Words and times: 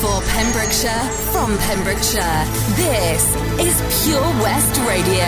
For 0.00 0.22
Pembrokeshire, 0.22 1.04
from 1.30 1.58
Pembrokeshire, 1.58 2.44
this 2.74 3.36
is 3.60 4.06
Pure 4.06 4.22
West 4.40 4.80
Radio. 4.88 5.26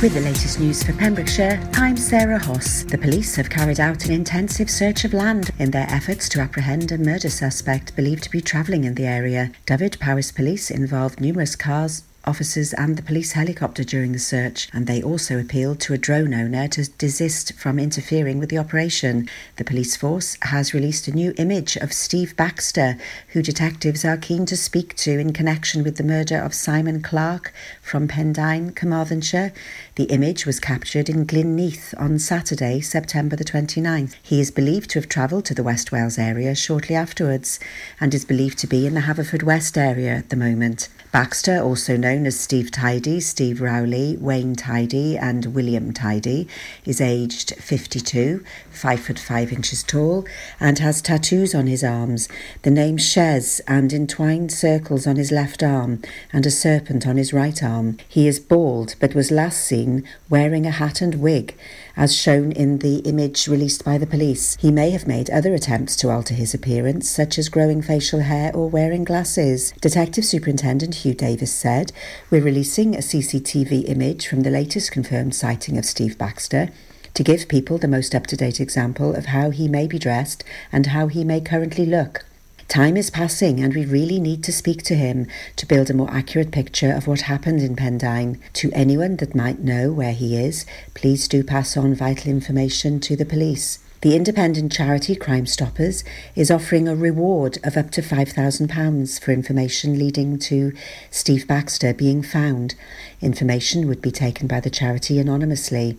With 0.00 0.14
the 0.14 0.22
latest 0.22 0.60
news 0.60 0.82
for 0.82 0.94
Pembrokeshire, 0.94 1.60
I'm 1.74 1.98
Sarah 1.98 2.38
Hoss. 2.38 2.84
The 2.84 2.96
police 2.96 3.36
have 3.36 3.50
carried 3.50 3.80
out 3.80 4.06
an 4.06 4.12
intensive 4.12 4.70
search 4.70 5.04
of 5.04 5.12
land 5.12 5.50
in 5.58 5.72
their 5.72 5.86
efforts 5.90 6.26
to 6.30 6.40
apprehend 6.40 6.90
a 6.90 6.96
murder 6.96 7.28
suspect 7.28 7.94
believed 7.96 8.22
to 8.22 8.30
be 8.30 8.40
travelling 8.40 8.84
in 8.84 8.94
the 8.94 9.06
area. 9.06 9.52
Dyfed-Powys 9.66 10.32
Police 10.32 10.70
involved 10.70 11.20
numerous 11.20 11.54
cars, 11.54 12.04
officers 12.30 12.72
and 12.74 12.96
the 12.96 13.02
police 13.02 13.32
helicopter 13.32 13.82
during 13.82 14.12
the 14.12 14.18
search, 14.20 14.68
and 14.72 14.86
they 14.86 15.02
also 15.02 15.36
appealed 15.40 15.80
to 15.80 15.92
a 15.92 15.98
drone 15.98 16.32
owner 16.32 16.68
to 16.68 16.88
desist 16.92 17.52
from 17.54 17.80
interfering 17.80 18.38
with 18.38 18.50
the 18.50 18.58
operation. 18.58 19.28
The 19.56 19.64
police 19.64 19.96
force 19.96 20.36
has 20.42 20.72
released 20.72 21.08
a 21.08 21.12
new 21.12 21.34
image 21.38 21.76
of 21.76 21.92
Steve 21.92 22.36
Baxter, 22.36 22.96
who 23.32 23.42
detectives 23.42 24.04
are 24.04 24.16
keen 24.16 24.46
to 24.46 24.56
speak 24.56 24.94
to 24.98 25.18
in 25.18 25.32
connection 25.32 25.82
with 25.82 25.96
the 25.96 26.04
murder 26.04 26.38
of 26.38 26.54
Simon 26.54 27.02
Clark 27.02 27.52
from 27.82 28.06
Pendine, 28.06 28.76
Carmarthenshire. 28.76 29.52
The 29.96 30.04
image 30.04 30.46
was 30.46 30.60
captured 30.60 31.08
in 31.08 31.26
Glynneath 31.26 31.92
on 31.98 32.20
Saturday, 32.20 32.80
September 32.80 33.34
the 33.34 33.44
29th. 33.44 34.14
He 34.22 34.40
is 34.40 34.52
believed 34.52 34.90
to 34.90 35.00
have 35.00 35.08
travelled 35.08 35.46
to 35.46 35.54
the 35.54 35.64
West 35.64 35.90
Wales 35.90 36.16
area 36.16 36.54
shortly 36.54 36.94
afterwards 36.94 37.58
and 38.00 38.14
is 38.14 38.24
believed 38.24 38.58
to 38.58 38.68
be 38.68 38.86
in 38.86 38.94
the 38.94 39.00
Haverfordwest 39.00 39.76
area 39.76 40.14
at 40.14 40.28
the 40.28 40.36
moment. 40.36 40.88
Baxter, 41.12 41.58
also 41.60 41.96
known 41.96 42.24
as 42.24 42.38
Steve 42.38 42.70
Tidy, 42.70 43.18
Steve 43.18 43.60
Rowley, 43.60 44.16
Wayne 44.16 44.54
Tidy, 44.54 45.18
and 45.18 45.46
William 45.46 45.92
Tidy, 45.92 46.46
is 46.84 47.00
aged 47.00 47.56
52, 47.56 48.44
5 48.70 49.00
foot 49.00 49.18
5 49.18 49.52
inches 49.52 49.82
tall, 49.82 50.24
and 50.60 50.78
has 50.78 51.02
tattoos 51.02 51.52
on 51.52 51.66
his 51.66 51.82
arms, 51.82 52.28
the 52.62 52.70
name 52.70 52.96
Shez 52.96 53.60
and 53.66 53.92
entwined 53.92 54.52
circles 54.52 55.04
on 55.04 55.16
his 55.16 55.32
left 55.32 55.64
arm, 55.64 56.00
and 56.32 56.46
a 56.46 56.50
serpent 56.50 57.04
on 57.08 57.16
his 57.16 57.32
right 57.32 57.60
arm. 57.60 57.98
He 58.08 58.28
is 58.28 58.38
bald, 58.38 58.94
but 59.00 59.12
was 59.12 59.32
last 59.32 59.64
seen 59.64 60.04
wearing 60.28 60.64
a 60.64 60.70
hat 60.70 61.00
and 61.00 61.16
wig, 61.16 61.56
as 62.00 62.16
shown 62.16 62.50
in 62.52 62.78
the 62.78 63.00
image 63.00 63.46
released 63.46 63.84
by 63.84 63.98
the 63.98 64.06
police. 64.06 64.56
He 64.58 64.70
may 64.70 64.88
have 64.88 65.06
made 65.06 65.28
other 65.28 65.52
attempts 65.52 65.94
to 65.96 66.08
alter 66.08 66.32
his 66.32 66.54
appearance, 66.54 67.10
such 67.10 67.38
as 67.38 67.50
growing 67.50 67.82
facial 67.82 68.20
hair 68.20 68.50
or 68.56 68.70
wearing 68.70 69.04
glasses. 69.04 69.74
Detective 69.82 70.24
Superintendent 70.24 70.94
Hugh 70.94 71.12
Davis 71.12 71.52
said, 71.52 71.92
We're 72.30 72.40
releasing 72.40 72.94
a 72.94 73.00
CCTV 73.00 73.86
image 73.86 74.26
from 74.26 74.40
the 74.40 74.50
latest 74.50 74.90
confirmed 74.90 75.34
sighting 75.34 75.76
of 75.76 75.84
Steve 75.84 76.16
Baxter 76.16 76.70
to 77.12 77.22
give 77.22 77.48
people 77.48 77.76
the 77.76 77.86
most 77.86 78.14
up 78.14 78.26
to 78.28 78.36
date 78.36 78.60
example 78.60 79.14
of 79.14 79.26
how 79.26 79.50
he 79.50 79.68
may 79.68 79.86
be 79.86 79.98
dressed 79.98 80.42
and 80.72 80.86
how 80.86 81.08
he 81.08 81.22
may 81.22 81.42
currently 81.42 81.84
look. 81.84 82.24
Time 82.70 82.96
is 82.96 83.10
passing, 83.10 83.58
and 83.58 83.74
we 83.74 83.84
really 83.84 84.20
need 84.20 84.44
to 84.44 84.52
speak 84.52 84.84
to 84.84 84.94
him 84.94 85.26
to 85.56 85.66
build 85.66 85.90
a 85.90 85.92
more 85.92 86.08
accurate 86.12 86.52
picture 86.52 86.92
of 86.92 87.08
what 87.08 87.22
happened 87.22 87.60
in 87.60 87.74
Pendine. 87.74 88.38
To 88.52 88.70
anyone 88.72 89.16
that 89.16 89.34
might 89.34 89.58
know 89.58 89.90
where 89.90 90.12
he 90.12 90.36
is, 90.36 90.64
please 90.94 91.26
do 91.26 91.42
pass 91.42 91.76
on 91.76 91.96
vital 91.96 92.30
information 92.30 93.00
to 93.00 93.16
the 93.16 93.24
police. 93.24 93.80
The 94.02 94.14
independent 94.14 94.70
charity 94.70 95.16
Crime 95.16 95.46
Stoppers 95.46 96.04
is 96.36 96.48
offering 96.48 96.86
a 96.86 96.94
reward 96.94 97.58
of 97.64 97.76
up 97.76 97.90
to 97.90 98.02
£5,000 98.02 99.20
for 99.20 99.32
information 99.32 99.98
leading 99.98 100.38
to 100.38 100.72
Steve 101.10 101.48
Baxter 101.48 101.92
being 101.92 102.22
found. 102.22 102.76
Information 103.20 103.88
would 103.88 104.00
be 104.00 104.12
taken 104.12 104.46
by 104.46 104.60
the 104.60 104.70
charity 104.70 105.18
anonymously. 105.18 105.98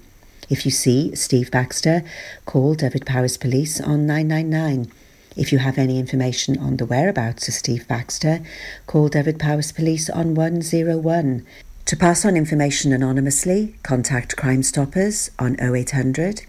If 0.49 0.63
you 0.63 0.71
see 0.71 1.15
Steve 1.15 1.51
Baxter, 1.51 2.03
call 2.45 2.75
Dyfed-Powys 2.75 3.35
Police 3.35 3.81
on 3.81 4.07
999. 4.07 4.89
If 5.35 5.51
you 5.51 5.59
have 5.59 5.77
any 5.77 5.97
information 5.97 6.57
on 6.57 6.77
the 6.77 6.85
whereabouts 6.85 7.47
of 7.47 7.53
Steve 7.53 7.87
Baxter, 7.87 8.41
call 8.85 9.07
Dyfed-Powys 9.07 9.71
Police 9.71 10.09
on 10.09 10.35
101. 10.35 11.45
To 11.85 11.97
pass 11.97 12.25
on 12.25 12.35
information 12.35 12.91
anonymously, 12.91 13.75
contact 13.81 14.35
Crime 14.35 14.63
Stoppers 14.63 15.31
on 15.39 15.55
0800 15.59 16.41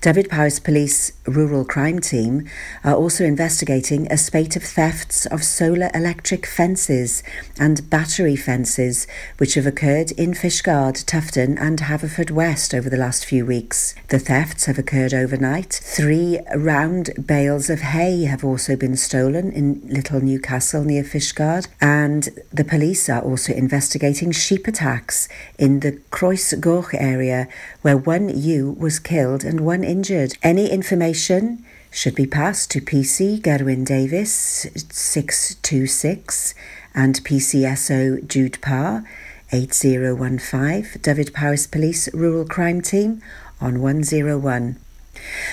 Dyfed-Powys 0.00 0.60
Police 0.60 1.12
Rural 1.26 1.64
Crime 1.64 1.98
Team 1.98 2.48
are 2.82 2.94
also 2.94 3.24
investigating 3.24 4.10
a 4.10 4.16
spate 4.16 4.56
of 4.56 4.62
thefts 4.62 5.26
of 5.26 5.44
solar 5.44 5.90
electric 5.94 6.46
fences 6.46 7.22
and 7.58 7.88
battery 7.90 8.36
fences 8.36 9.06
which 9.38 9.54
have 9.54 9.66
occurred 9.66 10.12
in 10.12 10.32
Fishguard, 10.32 11.04
Tufton 11.04 11.58
and 11.58 11.80
Haverfordwest 11.80 12.72
over 12.72 12.88
the 12.88 12.96
last 12.96 13.24
few 13.24 13.44
weeks. 13.44 13.94
The 14.08 14.18
thefts 14.18 14.64
have 14.64 14.78
occurred 14.78 15.12
overnight. 15.12 15.80
Three 15.84 16.40
round 16.56 17.10
bales 17.26 17.68
of 17.68 17.80
hay 17.80 18.24
have 18.24 18.44
also 18.44 18.76
been 18.76 18.96
stolen 18.96 19.52
in 19.52 19.82
Little 19.86 20.20
Newcastle 20.20 20.84
near 20.84 21.04
Fishguard 21.04 21.68
and 21.80 22.28
the 22.52 22.64
police 22.64 23.08
are 23.08 23.22
also 23.22 23.52
investigating 23.52 24.32
sheep 24.32 24.66
attacks 24.66 25.28
in 25.58 25.80
the 25.80 25.92
Croesgoch 26.10 26.94
area 26.94 27.48
where 27.82 27.96
one 27.96 28.28
ewe 28.28 28.70
was 28.78 28.98
killed 28.98 29.44
and 29.44 29.60
one 29.60 29.84
injured. 29.84 30.36
Any 30.42 30.70
information 30.70 31.64
should 31.90 32.14
be 32.14 32.26
passed 32.26 32.70
to 32.70 32.80
PC 32.80 33.40
Gerwin 33.40 33.84
Davis 33.84 34.66
626 34.90 36.54
and 36.94 37.24
PCSO 37.24 38.26
Jude 38.26 38.60
Parr 38.60 39.04
8015 39.52 41.00
Dyfed-Powys 41.02 41.66
Police 41.66 42.12
Rural 42.14 42.44
Crime 42.44 42.80
Team 42.80 43.22
on 43.60 43.80
101. 43.80 44.76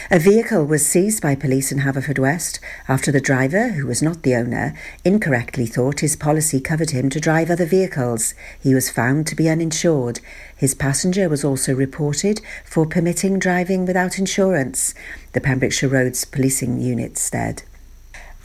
A 0.09 0.19
vehicle 0.19 0.65
was 0.65 0.85
seized 0.85 1.21
by 1.21 1.35
police 1.35 1.71
in 1.71 1.79
Haverfordwest 1.79 2.59
after 2.87 3.11
the 3.11 3.21
driver, 3.21 3.69
who 3.69 3.87
was 3.87 4.01
not 4.01 4.23
the 4.23 4.35
owner, 4.35 4.73
incorrectly 5.03 5.65
thought 5.65 5.99
his 5.99 6.15
policy 6.15 6.59
covered 6.59 6.91
him 6.91 7.09
to 7.09 7.19
drive 7.19 7.49
other 7.49 7.65
vehicles. 7.65 8.33
He 8.61 8.73
was 8.73 8.89
found 8.89 9.27
to 9.27 9.35
be 9.35 9.49
uninsured. 9.49 10.19
His 10.55 10.73
passenger 10.73 11.29
was 11.29 11.43
also 11.43 11.73
reported 11.73 12.41
for 12.65 12.85
permitting 12.85 13.39
driving 13.39 13.85
without 13.85 14.17
insurance. 14.17 14.93
The 15.33 15.41
Pembrokeshire 15.41 15.89
Roads 15.89 16.25
Policing 16.25 16.79
Unit 16.79 17.17
said. 17.17 17.63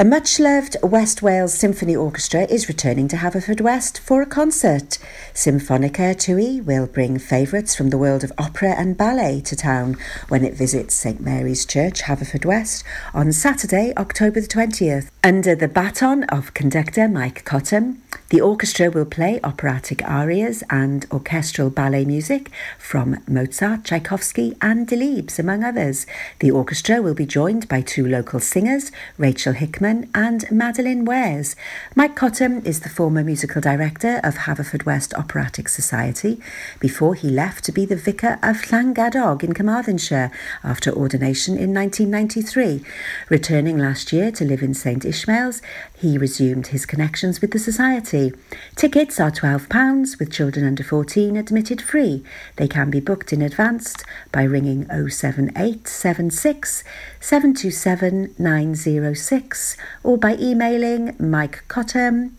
A 0.03 0.05
much 0.05 0.41
loved 0.41 0.77
West 0.83 1.23
Wales 1.23 1.55
Symphony 1.55 1.95
Orchestra 1.95 2.43
is 2.51 2.67
returning 2.67 3.07
to 3.07 3.17
Haverfordwest 3.17 4.01
for 4.01 4.21
a 4.21 4.27
concert. 4.27 4.99
Symphonica 5.35 6.15
Tui 6.19 6.61
will 6.61 6.87
bring 6.87 7.19
favourites 7.19 7.75
from 7.75 7.89
the 7.89 7.97
world 7.97 8.23
of 8.23 8.33
opera 8.37 8.75
and 8.77 8.99
ballet 8.99 9.41
to 9.41 9.57
town 9.57 9.97
when 10.29 10.45
it 10.45 10.55
visits 10.55 10.95
St 10.95 11.21
Mary's 11.21 11.65
Church, 11.65 12.03
Haverfordwest, 12.03 12.85
on 13.15 13.33
Saturday, 13.33 13.95
October 13.97 14.43
the 14.43 14.47
20th. 14.47 15.11
Under 15.25 15.55
the 15.55 15.69
baton 15.69 16.25
of 16.25 16.53
conductor 16.53 17.09
Mike 17.09 17.45
Cottam, 17.45 17.99
the 18.29 18.41
orchestra 18.41 18.91
will 18.91 19.05
play 19.05 19.41
operatic 19.45 20.03
arias 20.09 20.63
and 20.71 21.07
orchestral 21.13 21.71
ballet 21.71 22.05
music 22.05 22.51
from 22.79 23.23
Mozart, 23.29 23.85
Tchaikovsky, 23.85 24.57
and 24.61 24.89
Delibes, 24.89 25.39
among 25.39 25.65
others. 25.65 26.07
The 26.41 26.51
orchestra 26.51 27.01
will 27.01 27.15
be 27.15 27.27
joined 27.27 27.69
by 27.69 27.83
two 27.83 28.07
local 28.07 28.41
singers, 28.41 28.91
Rachel 29.17 29.53
Hickman 29.53 30.11
and 30.15 30.51
Madeline 30.51 31.05
Wares. 31.05 31.57
Mike 31.95 32.17
Cottam 32.17 32.65
is 32.67 32.81
the 32.81 32.89
former 32.89 33.23
musical 33.23 33.61
director 33.61 34.21
of 34.25 34.35
Haverfordwest 34.35 35.17
Operatic 35.23 35.69
Society 35.69 36.41
before 36.81 37.15
he 37.15 37.31
left 37.31 37.65
to 37.65 37.73
be 37.73 37.85
the 37.87 38.03
vicar 38.09 38.41
of 38.43 38.63
Llangadog 38.63 39.45
in 39.45 39.55
Carmarthenshire 39.55 40.33
after 40.65 40.91
ordination 40.91 41.57
in 41.57 41.73
1993. 41.73 42.85
Returning 43.29 43.79
last 43.79 44.13
year 44.13 44.33
to 44.33 44.45
live 44.45 44.63
in 44.63 44.75
St 44.75 45.05
Ishmael's, 45.05 45.63
he 45.95 46.19
resumed 46.19 46.69
his 46.69 46.85
connections 46.87 47.41
with 47.41 47.53
the 47.53 47.61
Society. 47.61 48.33
Tickets 48.75 49.21
are 49.21 49.31
£12 49.31 50.19
with 50.19 50.33
children 50.33 50.67
under 50.67 50.83
14 50.83 51.37
admitted 51.37 51.81
free. 51.81 52.25
They 52.57 52.67
can 52.67 52.91
be 52.91 52.99
booked 52.99 53.33
in 53.33 53.43
advance 53.43 53.95
by 54.33 54.43
ringing 54.43 54.87
07876 54.89 56.83
727 57.21 58.35
906 58.39 59.77
or 60.03 60.19
by 60.19 60.35
emailing 60.35 61.15
Mike 61.21 61.63
Cottam 61.69 62.33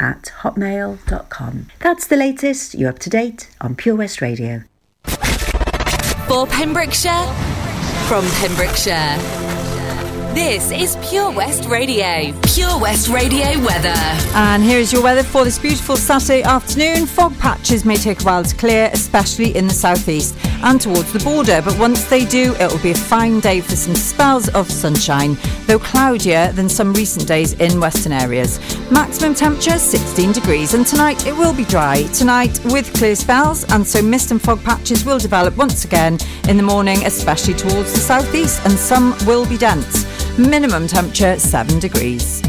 at 0.00 0.32
hotmail.com. 0.40 1.66
That's 1.80 2.06
the 2.06 2.16
latest. 2.16 2.74
You're 2.74 2.90
up 2.90 2.98
to 3.00 3.10
date 3.10 3.50
on 3.60 3.74
Pure 3.74 3.96
West 3.96 4.20
Radio. 4.20 4.62
For 6.26 6.46
Pembrokeshire, 6.46 7.26
from 8.06 8.24
Pembrokeshire. 8.40 9.57
This 10.34 10.70
is 10.70 10.96
Pure 11.08 11.32
West 11.32 11.64
Radio. 11.64 12.38
Pure 12.42 12.78
West 12.78 13.08
Radio 13.08 13.46
weather. 13.64 13.94
And 14.34 14.62
here 14.62 14.78
is 14.78 14.92
your 14.92 15.02
weather 15.02 15.22
for 15.22 15.42
this 15.42 15.58
beautiful 15.58 15.96
Saturday 15.96 16.42
afternoon. 16.42 17.06
Fog 17.06 17.36
patches 17.38 17.84
may 17.84 17.96
take 17.96 18.20
a 18.20 18.24
while 18.24 18.44
to 18.44 18.54
clear, 18.54 18.90
especially 18.92 19.56
in 19.56 19.66
the 19.66 19.74
southeast 19.74 20.36
and 20.62 20.80
towards 20.80 21.12
the 21.12 21.20
border, 21.20 21.62
but 21.62 21.78
once 21.78 22.04
they 22.04 22.24
do, 22.24 22.54
it 22.58 22.70
will 22.70 22.82
be 22.82 22.90
a 22.90 22.94
fine 22.94 23.40
day 23.40 23.60
for 23.60 23.76
some 23.76 23.94
spells 23.94 24.48
of 24.50 24.70
sunshine, 24.70 25.36
though 25.66 25.78
cloudier 25.78 26.50
than 26.52 26.68
some 26.68 26.92
recent 26.94 27.26
days 27.26 27.52
in 27.54 27.80
western 27.80 28.12
areas. 28.12 28.58
Maximum 28.90 29.34
temperature 29.34 29.78
16 29.78 30.32
degrees, 30.32 30.74
and 30.74 30.86
tonight 30.86 31.26
it 31.26 31.36
will 31.36 31.54
be 31.54 31.64
dry. 31.64 32.02
Tonight 32.12 32.60
with 32.66 32.92
clear 32.94 33.14
spells, 33.14 33.64
and 33.72 33.86
so 33.86 34.02
mist 34.02 34.30
and 34.30 34.42
fog 34.42 34.62
patches 34.64 35.04
will 35.04 35.18
develop 35.18 35.56
once 35.56 35.84
again 35.84 36.18
in 36.48 36.56
the 36.56 36.62
morning, 36.62 37.04
especially 37.06 37.54
towards 37.54 37.92
the 37.92 38.00
southeast, 38.00 38.60
and 38.64 38.72
some 38.72 39.16
will 39.26 39.46
be 39.46 39.56
dense. 39.56 40.06
Minimum 40.38 40.86
temperature 40.86 41.36
7 41.36 41.80
degrees. 41.80 42.40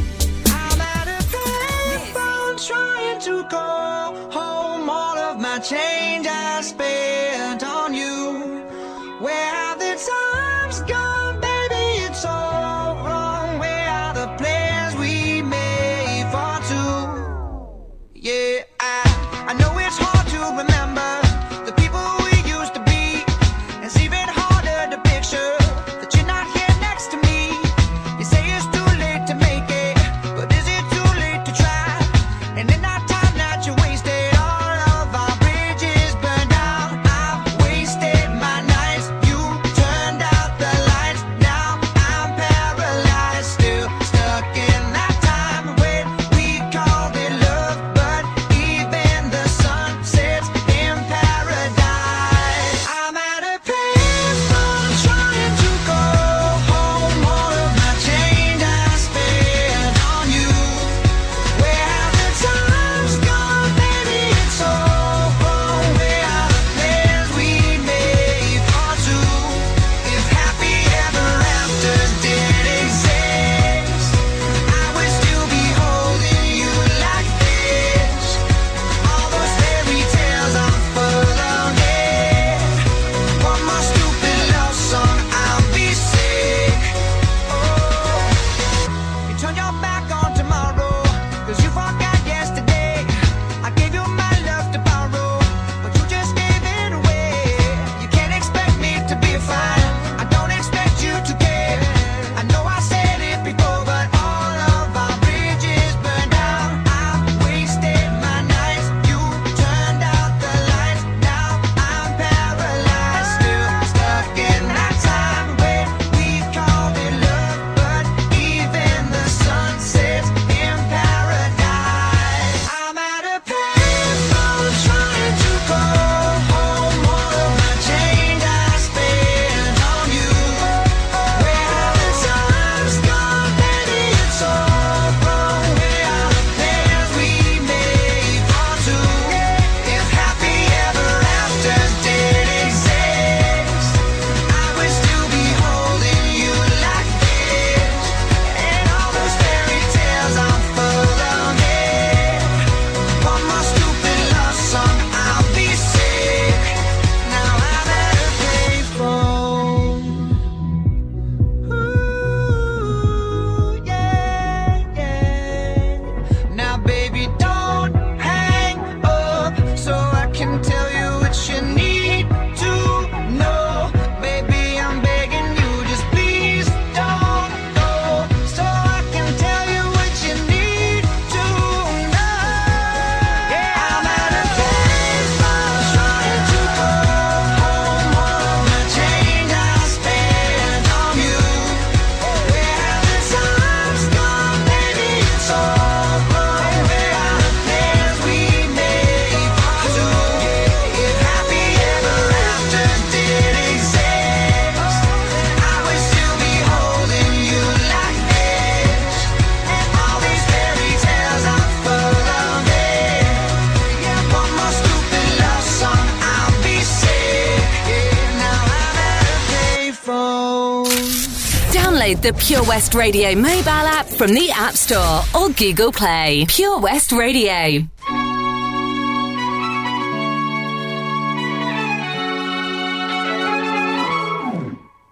the 222.29 222.37
Pure 222.37 222.63
West 222.65 222.93
Radio 222.93 223.33
mobile 223.33 223.69
app 223.69 224.05
from 224.05 224.35
the 224.35 224.51
App 224.51 224.75
Store 224.75 225.21
or 225.35 225.49
Google 225.49 225.91
Play. 225.91 226.45
Pure 226.47 226.79
West 226.79 227.11
Radio. 227.11 227.87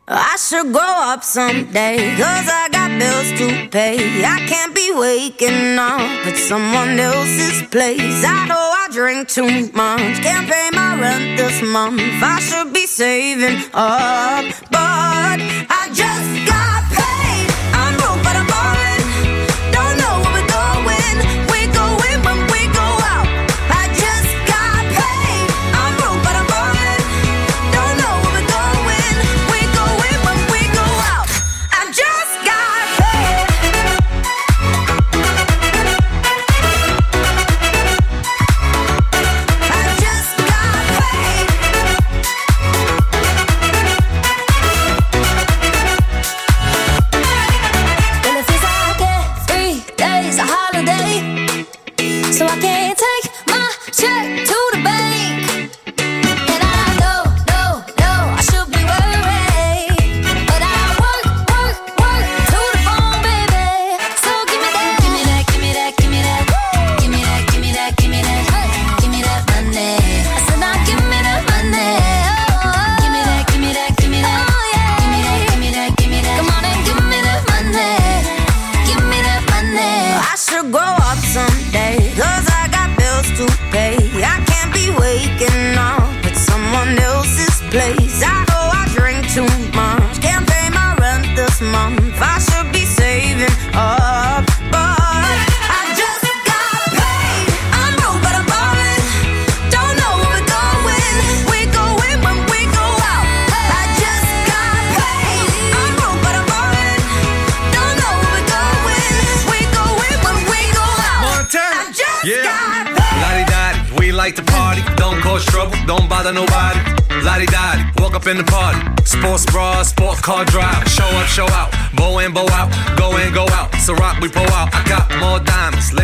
I 0.07 0.37
should 0.37 0.71
grow 0.71 0.95
up 1.11 1.23
someday, 1.23 1.97
cause 2.17 2.47
I 2.47 2.69
got 2.71 2.99
bills 2.99 3.31
to 3.39 3.69
pay. 3.69 4.23
I 4.23 4.45
can't 4.47 4.75
be 4.75 4.93
waking 4.93 5.79
up 5.79 6.27
at 6.27 6.37
someone 6.37 6.99
else's 6.99 7.63
place. 7.69 8.23
I 8.23 8.47
know 8.47 8.55
I 8.55 8.89
drink 8.91 9.27
too 9.27 9.71
much, 9.73 10.21
can't 10.21 10.47
pay 10.47 10.69
my 10.71 10.99
rent 11.01 11.37
this 11.37 11.63
month. 11.63 11.99
I 11.99 12.39
should 12.39 12.73
be 12.73 12.85
saving 12.85 13.57
up, 13.73 14.45
but 14.69 15.41
I 15.41 15.76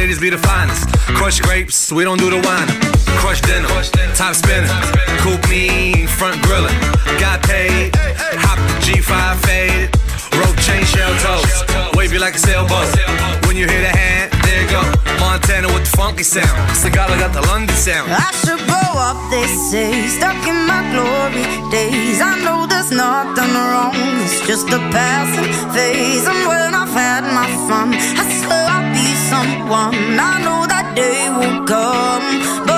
Ladies 0.03 0.19
be 0.19 0.29
the 0.29 0.38
finest. 0.38 0.91
Crush 1.15 1.39
grapes, 1.39 1.89
we 1.89 2.03
don't 2.03 2.19
do 2.19 2.29
the 2.29 2.36
wine. 2.36 2.67
Crush 3.24 3.39
dinner, 3.39 3.72
top 4.19 4.36
spinner. 4.36 4.67
Coupe 5.24 5.48
me, 5.48 6.05
front 6.19 6.36
grillin'. 6.43 6.75
Got 7.24 7.39
paid, 7.48 7.95
hop 8.43 8.60
the 8.67 8.75
G5 8.83 9.15
faded. 9.48 9.88
Rope 10.36 10.60
chain 10.60 10.83
shell 10.83 11.07
toes. 11.24 11.63
Wave 11.95 12.12
you 12.12 12.19
like 12.19 12.36
a 12.36 12.38
sailboat. 12.38 12.91
When 13.48 13.55
you 13.55 13.65
hear 13.65 13.79
the 13.79 13.95
hand, 13.95 14.27
there 14.43 14.63
you 14.63 14.67
go. 14.67 14.83
Montana 15.24 15.72
with 15.72 15.88
the 15.88 15.95
funky 15.95 16.24
sound. 16.24 16.51
Sagala 16.75 17.15
got 17.15 17.31
the 17.31 17.48
London 17.48 17.74
sound. 17.77 18.12
I 18.12 18.27
should 18.43 18.60
grow 18.67 18.91
up, 19.00 19.15
they 19.31 19.48
say, 19.72 20.07
stuck 20.12 20.36
in 20.43 20.67
my 20.67 20.83
glory 20.91 21.48
days. 21.72 22.19
I 22.19 22.43
know 22.43 22.67
there's 22.67 22.91
nothing 22.91 23.55
wrong, 23.55 23.95
it's 24.19 24.45
just 24.45 24.67
a 24.67 24.79
passing 24.91 25.48
phase. 25.72 26.27
And 26.27 26.43
when 26.43 26.75
I've 26.75 26.91
had 26.91 27.24
my 27.31 27.48
fun, 27.72 27.95
I 28.19 28.33
someone. 29.63 30.20
I 30.20 30.41
know 30.43 30.65
that 30.67 30.93
day 30.96 31.29
will 31.29 31.65
come, 31.65 32.73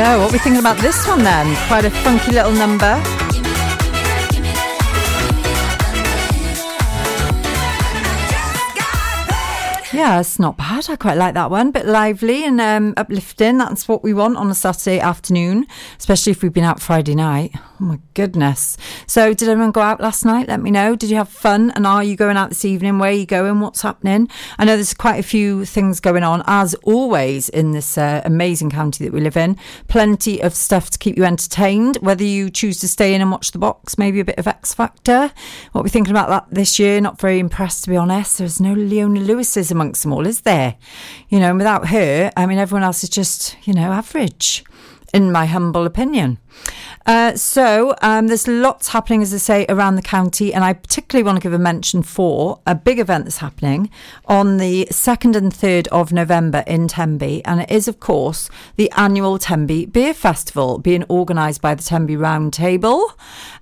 So, 0.00 0.18
what 0.18 0.30
are 0.30 0.32
we 0.32 0.38
thinking 0.38 0.60
about 0.60 0.78
this 0.78 1.06
one 1.06 1.22
then? 1.22 1.54
Quite 1.68 1.84
a 1.84 1.90
funky 1.90 2.32
little 2.32 2.52
number. 2.52 3.19
Yeah, 10.00 10.20
it's 10.20 10.38
not 10.38 10.56
bad. 10.56 10.88
I 10.88 10.96
quite 10.96 11.18
like 11.18 11.34
that 11.34 11.50
one. 11.50 11.72
Bit 11.72 11.84
lively 11.84 12.42
and 12.42 12.58
um, 12.58 12.94
uplifting. 12.96 13.58
That's 13.58 13.86
what 13.86 14.02
we 14.02 14.14
want 14.14 14.38
on 14.38 14.50
a 14.50 14.54
Saturday 14.54 14.98
afternoon, 14.98 15.66
especially 15.98 16.30
if 16.30 16.42
we've 16.42 16.54
been 16.54 16.64
out 16.64 16.80
Friday 16.80 17.14
night. 17.14 17.52
Oh 17.54 17.84
my 17.84 17.98
goodness. 18.14 18.78
So, 19.06 19.34
did 19.34 19.46
anyone 19.46 19.72
go 19.72 19.82
out 19.82 20.00
last 20.00 20.24
night? 20.24 20.48
Let 20.48 20.62
me 20.62 20.70
know. 20.70 20.96
Did 20.96 21.10
you 21.10 21.16
have 21.16 21.28
fun? 21.28 21.70
And 21.72 21.86
are 21.86 22.02
you 22.02 22.16
going 22.16 22.38
out 22.38 22.48
this 22.48 22.64
evening? 22.64 22.98
Where 22.98 23.10
are 23.10 23.14
you 23.14 23.26
going? 23.26 23.60
What's 23.60 23.82
happening? 23.82 24.30
I 24.58 24.64
know 24.64 24.74
there's 24.74 24.94
quite 24.94 25.18
a 25.18 25.22
few 25.22 25.66
things 25.66 26.00
going 26.00 26.22
on, 26.22 26.42
as 26.46 26.74
always, 26.76 27.50
in 27.50 27.72
this 27.72 27.98
uh, 27.98 28.22
amazing 28.24 28.70
county 28.70 29.04
that 29.04 29.12
we 29.12 29.20
live 29.20 29.36
in. 29.36 29.58
Plenty 29.88 30.42
of 30.42 30.54
stuff 30.54 30.88
to 30.90 30.98
keep 30.98 31.18
you 31.18 31.24
entertained, 31.24 31.98
whether 32.00 32.24
you 32.24 32.48
choose 32.48 32.80
to 32.80 32.88
stay 32.88 33.14
in 33.14 33.20
and 33.20 33.30
watch 33.30 33.50
the 33.50 33.58
box, 33.58 33.98
maybe 33.98 34.20
a 34.20 34.24
bit 34.24 34.38
of 34.38 34.46
X 34.46 34.72
Factor. 34.72 35.30
What 35.72 35.82
are 35.82 35.84
we 35.84 35.90
thinking 35.90 36.12
about 36.12 36.30
that 36.30 36.46
this 36.50 36.78
year? 36.78 37.02
Not 37.02 37.20
very 37.20 37.38
impressed, 37.38 37.84
to 37.84 37.90
be 37.90 37.98
honest. 37.98 38.38
There's 38.38 38.60
no 38.60 38.72
Leona 38.72 39.20
Lewis's 39.20 39.70
amongst 39.70 39.89
them 39.98 40.12
all, 40.12 40.26
is 40.26 40.42
there? 40.42 40.76
You 41.28 41.40
know, 41.40 41.50
and 41.50 41.58
without 41.58 41.88
her, 41.88 42.30
I 42.36 42.46
mean, 42.46 42.58
everyone 42.58 42.82
else 42.82 43.02
is 43.02 43.10
just, 43.10 43.56
you 43.66 43.74
know, 43.74 43.92
average, 43.92 44.64
in 45.12 45.32
my 45.32 45.46
humble 45.46 45.86
opinion. 45.86 46.38
Uh, 47.10 47.34
so 47.34 47.92
um, 48.02 48.28
there's 48.28 48.46
lots 48.46 48.86
happening, 48.86 49.20
as 49.20 49.34
I 49.34 49.38
say, 49.38 49.66
around 49.68 49.96
the 49.96 50.00
county, 50.00 50.54
and 50.54 50.62
I 50.62 50.72
particularly 50.72 51.24
want 51.24 51.38
to 51.38 51.42
give 51.42 51.52
a 51.52 51.58
mention 51.58 52.04
for 52.04 52.60
a 52.68 52.76
big 52.76 53.00
event 53.00 53.24
that's 53.24 53.38
happening 53.38 53.90
on 54.26 54.58
the 54.58 54.86
second 54.92 55.34
and 55.34 55.52
third 55.52 55.88
of 55.88 56.12
November 56.12 56.62
in 56.68 56.86
Tenby, 56.86 57.44
and 57.44 57.62
it 57.62 57.68
is, 57.68 57.88
of 57.88 57.98
course, 57.98 58.48
the 58.76 58.92
annual 58.92 59.40
Tenby 59.40 59.86
Beer 59.86 60.14
Festival 60.14 60.78
being 60.78 61.02
organised 61.10 61.60
by 61.60 61.74
the 61.74 61.82
Tenby 61.82 62.16
Round 62.16 62.52
Table. 62.52 63.12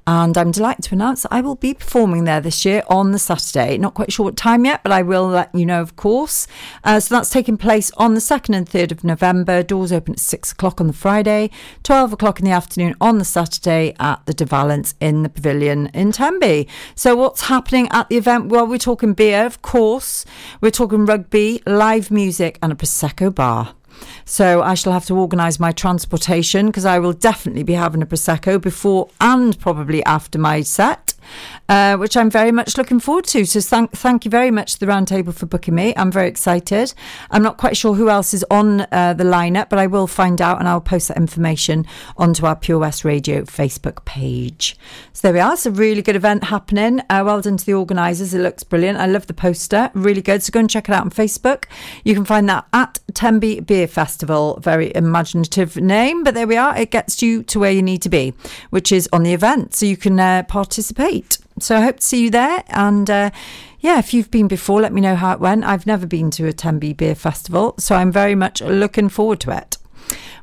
And 0.06 0.36
I'm 0.38 0.50
delighted 0.50 0.84
to 0.84 0.94
announce 0.94 1.22
that 1.22 1.32
I 1.32 1.40
will 1.40 1.54
be 1.54 1.74
performing 1.74 2.24
there 2.24 2.40
this 2.40 2.64
year 2.66 2.82
on 2.88 3.12
the 3.12 3.18
Saturday. 3.18 3.76
Not 3.76 3.92
quite 3.94 4.10
sure 4.12 4.24
what 4.24 4.36
time 4.36 4.64
yet, 4.64 4.82
but 4.82 4.92
I 4.92 5.02
will 5.02 5.26
let 5.26 5.54
you 5.54 5.66
know, 5.66 5.82
of 5.82 5.96
course. 5.96 6.46
Uh, 6.82 6.98
so 6.98 7.14
that's 7.14 7.28
taking 7.28 7.58
place 7.58 7.90
on 7.96 8.14
the 8.14 8.20
2nd 8.20 8.56
and 8.56 8.68
3rd 8.68 8.92
of 8.92 9.04
November. 9.04 9.62
Doors 9.62 9.92
open 9.92 10.14
at 10.14 10.20
6 10.20 10.52
o'clock 10.52 10.80
on 10.80 10.86
the 10.86 10.94
Friday, 10.94 11.50
12 11.82 12.14
o'clock 12.14 12.38
in 12.38 12.46
the 12.46 12.52
afternoon 12.52 12.94
on 13.02 13.18
the 13.18 13.24
Saturday 13.24 13.37
at 13.38 14.24
the 14.26 14.34
De 14.34 14.44
Valence 14.44 14.94
in 15.00 15.22
the 15.22 15.28
Pavilion 15.28 15.86
in 15.94 16.12
Tenby. 16.12 16.68
So 16.94 17.16
what's 17.16 17.42
happening 17.42 17.88
at 17.90 18.08
the 18.08 18.16
event? 18.16 18.46
Well, 18.46 18.66
we're 18.66 18.78
talking 18.78 19.14
beer, 19.14 19.46
of 19.46 19.62
course. 19.62 20.24
We're 20.60 20.70
talking 20.70 21.06
rugby, 21.06 21.62
live 21.66 22.10
music, 22.10 22.58
and 22.62 22.72
a 22.72 22.74
Prosecco 22.74 23.34
bar. 23.34 23.74
So 24.24 24.62
I 24.62 24.74
shall 24.74 24.92
have 24.92 25.06
to 25.06 25.14
organise 25.14 25.58
my 25.58 25.72
transportation 25.72 26.66
because 26.66 26.84
I 26.84 26.98
will 26.98 27.12
definitely 27.12 27.62
be 27.62 27.72
having 27.72 28.02
a 28.02 28.06
Prosecco 28.06 28.60
before 28.60 29.08
and 29.20 29.58
probably 29.58 30.04
after 30.04 30.38
my 30.38 30.60
set. 30.60 31.14
Uh, 31.68 31.96
which 31.98 32.16
I'm 32.16 32.30
very 32.30 32.50
much 32.50 32.78
looking 32.78 32.98
forward 32.98 33.26
to. 33.26 33.44
So 33.44 33.60
thank, 33.60 33.90
thank 33.92 34.24
you 34.24 34.30
very 34.30 34.50
much 34.50 34.74
to 34.74 34.80
the 34.80 34.86
Roundtable 34.86 35.34
for 35.34 35.44
booking 35.44 35.74
me. 35.74 35.92
I'm 35.96 36.10
very 36.10 36.26
excited. 36.26 36.94
I'm 37.30 37.42
not 37.42 37.58
quite 37.58 37.76
sure 37.76 37.94
who 37.94 38.08
else 38.08 38.32
is 38.32 38.44
on 38.50 38.86
uh, 38.90 39.12
the 39.12 39.24
lineup, 39.24 39.68
but 39.68 39.78
I 39.78 39.86
will 39.86 40.06
find 40.06 40.40
out 40.40 40.60
and 40.60 40.66
I'll 40.66 40.80
post 40.80 41.08
that 41.08 41.18
information 41.18 41.84
onto 42.16 42.46
our 42.46 42.56
Pure 42.56 42.78
West 42.78 43.04
Radio 43.04 43.42
Facebook 43.42 44.04
page. 44.06 44.78
So 45.12 45.28
there 45.28 45.34
we 45.34 45.40
are. 45.40 45.52
It's 45.52 45.66
a 45.66 45.70
really 45.70 46.00
good 46.00 46.16
event 46.16 46.44
happening. 46.44 47.00
Uh, 47.10 47.22
well 47.26 47.42
done 47.42 47.58
to 47.58 47.66
the 47.66 47.74
organisers. 47.74 48.32
It 48.32 48.40
looks 48.40 48.62
brilliant. 48.62 48.98
I 48.98 49.06
love 49.06 49.26
the 49.26 49.34
poster. 49.34 49.90
Really 49.92 50.22
good. 50.22 50.42
So 50.42 50.50
go 50.52 50.60
and 50.60 50.70
check 50.70 50.88
it 50.88 50.94
out 50.94 51.02
on 51.02 51.10
Facebook. 51.10 51.64
You 52.02 52.14
can 52.14 52.24
find 52.24 52.48
that 52.48 52.66
at 52.72 52.98
Tenby 53.12 53.60
Beer 53.60 53.88
Festival. 53.88 54.58
Very 54.62 54.90
imaginative 54.94 55.76
name, 55.76 56.24
but 56.24 56.34
there 56.34 56.46
we 56.46 56.56
are. 56.56 56.76
It 56.78 56.90
gets 56.90 57.20
you 57.20 57.42
to 57.42 57.58
where 57.58 57.72
you 57.72 57.82
need 57.82 58.00
to 58.02 58.08
be, 58.08 58.32
which 58.70 58.90
is 58.90 59.08
on 59.12 59.22
the 59.22 59.34
event. 59.34 59.74
So 59.74 59.84
you 59.84 59.96
can 59.96 60.18
uh, 60.18 60.44
participate. 60.44 61.17
So 61.58 61.76
I 61.76 61.80
hope 61.80 62.00
to 62.00 62.06
see 62.06 62.22
you 62.24 62.30
there. 62.30 62.64
And 62.68 63.08
uh, 63.10 63.30
yeah, 63.80 63.98
if 63.98 64.12
you've 64.12 64.30
been 64.30 64.48
before, 64.48 64.80
let 64.80 64.92
me 64.92 65.00
know 65.00 65.16
how 65.16 65.32
it 65.32 65.40
went. 65.40 65.64
I've 65.64 65.86
never 65.86 66.06
been 66.06 66.30
to 66.32 66.46
a 66.46 66.52
Tenby 66.52 66.92
Beer 66.92 67.14
Festival, 67.14 67.74
so 67.78 67.94
I'm 67.94 68.12
very 68.12 68.34
much 68.34 68.60
looking 68.60 69.08
forward 69.08 69.40
to 69.40 69.56
it. 69.56 69.76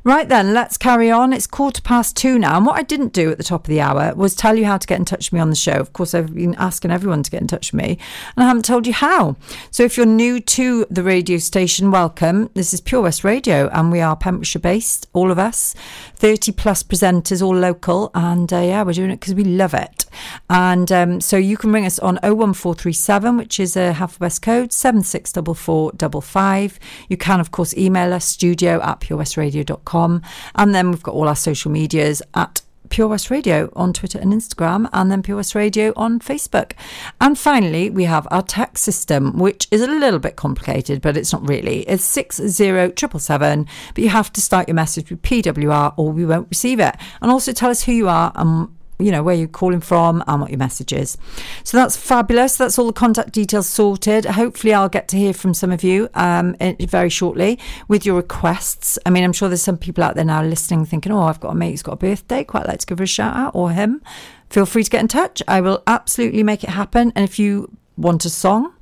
Right 0.06 0.30
then, 0.30 0.54
let's 0.54 0.78
carry 0.78 1.10
on. 1.10 1.34
It's 1.34 1.48
quarter 1.48 1.82
past 1.82 2.16
two 2.16 2.38
now. 2.38 2.58
And 2.58 2.66
what 2.68 2.78
I 2.78 2.84
didn't 2.84 3.12
do 3.12 3.32
at 3.32 3.40
the 3.40 3.44
top 3.44 3.62
of 3.62 3.70
the 3.70 3.82
hour 3.82 4.14
was 4.14 4.36
tell 4.36 4.56
you 4.56 4.64
how 4.64 4.78
to 4.78 4.86
get 4.86 5.00
in 5.00 5.06
touch 5.06 5.32
with 5.32 5.34
me 5.34 5.40
on 5.40 5.50
the 5.50 5.56
show. 5.56 5.72
Of 5.74 5.94
course, 5.94 6.14
I've 6.14 6.36
been 6.36 6.54
asking 6.60 6.92
everyone 6.92 7.24
to 7.24 7.32
get 7.32 7.42
in 7.42 7.48
touch 7.48 7.72
with 7.72 7.82
me, 7.82 7.98
and 8.38 8.44
I 8.44 8.48
haven't 8.48 8.66
told 8.66 8.86
you 8.86 8.94
how. 8.94 9.36
So 9.72 9.82
if 9.82 9.98
you're 9.98 10.06
new 10.06 10.40
to 10.42 10.86
the 10.92 11.02
radio 11.02 11.40
station, 11.40 11.90
welcome. 11.90 12.52
This 12.54 12.72
is 12.72 12.82
Pure 12.82 13.02
West 13.02 13.24
Radio, 13.24 13.68
and 13.70 13.92
we 13.92 14.00
are 14.00 14.16
Pembrokeshire 14.16 14.62
based, 14.62 15.08
all 15.14 15.32
of 15.32 15.40
us, 15.40 15.74
30 16.18 16.52
plus 16.52 16.84
presenters, 16.84 17.42
all 17.42 17.56
local. 17.56 18.12
And 18.14 18.54
uh, 18.54 18.60
yeah, 18.60 18.84
we're 18.84 18.94
doing 18.94 19.10
it 19.10 19.20
because 19.20 19.34
we 19.34 19.44
love 19.44 19.74
it. 19.74 20.05
And 20.50 20.92
um, 20.92 21.22
so 21.22 21.38
you 21.38 21.58
can 21.58 21.72
ring 21.72 21.86
us 21.86 22.00
on 22.00 22.16
01437, 22.24 23.38
which 23.38 23.60
is 23.60 23.76
a 23.76 23.94
Half 23.94 24.20
West 24.20 24.42
code, 24.42 24.74
764455. 24.74 26.80
You 27.10 27.18
can, 27.18 27.40
of 27.40 27.52
course, 27.52 27.76
email 27.76 28.14
us 28.14 28.26
studio 28.26 28.82
at 28.82 29.00
purewestradio.com. 29.00 30.22
And 30.56 30.76
then 30.76 30.92
we've 30.92 31.04
got 31.04 31.16
all 31.16 31.28
our 31.28 31.36
social 31.36 31.72
medias 31.72 32.22
at 32.34 32.62
Pure 32.90 33.10
West 33.10 33.30
Radio 33.30 33.70
on 33.76 33.94
Twitter 33.94 34.20
and 34.20 34.34
Instagram, 34.34 34.90
and 34.94 35.12
then 35.12 35.24
Pure 35.24 35.38
West 35.38 35.56
Radio 35.56 35.94
on 35.96 36.20
Facebook. 36.20 36.74
And 37.20 37.38
finally, 37.38 37.90
we 37.90 38.06
have 38.06 38.28
our 38.32 38.42
text 38.42 38.84
system, 38.84 39.38
which 39.38 39.68
is 39.72 39.82
a 39.82 39.88
little 39.88 40.20
bit 40.20 40.36
complicated, 40.36 41.02
but 41.02 41.18
it's 41.18 41.34
not 41.34 41.48
really. 41.48 41.82
It's 41.82 42.04
60777, 42.04 43.68
but 43.94 44.04
you 44.04 44.10
have 44.10 44.32
to 44.34 44.42
start 44.42 44.68
your 44.68 44.76
message 44.76 45.10
with 45.10 45.22
PWR 45.22 45.94
or 45.98 46.12
we 46.12 46.26
won't 46.26 46.50
receive 46.50 46.80
it. 46.80 46.96
And 47.22 47.32
also 47.32 47.52
tell 47.52 47.72
us 47.72 47.84
who 47.84 47.92
you 47.92 48.10
are 48.10 48.32
and 48.36 48.70
you 49.00 49.12
know, 49.12 49.24
where 49.24 49.36
you're 49.36 49.48
calling 49.48 49.82
from 49.82 50.24
and 50.28 50.42
what 50.42 50.50
your 50.50 50.60
message 50.60 50.94
is. 50.94 51.18
So 51.64 51.78
that's 51.78 51.98
fabulous. 51.98 52.58
That's 52.58 52.80
all 52.80 52.88
the 52.88 52.94
contact 52.94 53.32
details 53.32 53.68
sorted. 53.68 54.26
Hopefully, 54.26 54.74
I'll 54.74 54.90
get 54.90 55.08
to 55.10 55.18
hear 55.18 55.34
from 55.34 55.54
some 55.54 55.72
of 55.72 55.84
you 55.84 56.10
um, 56.14 56.56
very 56.80 57.10
shortly 57.10 57.60
with 57.88 58.06
your 58.06 58.16
requests. 58.16 58.98
I 59.06 59.10
mean, 59.10 59.24
I'm 59.24 59.34
sure 59.34 59.50
there's 59.50 59.62
some 59.62 59.78
people 59.78 60.04
out 60.04 60.16
there 60.16 60.26
now 60.26 60.44
listening 60.44 60.86
thinking, 60.86 61.12
oh, 61.12 61.24
I've 61.24 61.40
got 61.40 61.52
a 61.52 61.56
mate 61.56 61.72
who's 61.72 61.84
got 61.84 61.94
a 61.94 61.98
birthday. 61.98 62.44
Quite 62.44 62.68
like 62.68 62.80
to 62.80 62.86
give 62.86 63.00
her 63.00 63.04
a 63.04 63.08
shout 63.08 63.36
out 63.36 63.56
or 63.56 63.72
him. 63.72 64.02
Feel 64.50 64.66
free 64.66 64.84
to 64.84 64.90
get 64.90 65.02
in 65.02 65.08
touch. 65.08 65.42
I 65.48 65.62
will 65.62 65.84
absolutely 65.88 66.44
make 66.44 66.64
it 66.64 66.70
happen. 66.70 67.12
And 67.16 67.26
if 67.26 67.40
you 67.40 67.76
want 67.98 68.26
a 68.26 68.30
song, 68.30 68.74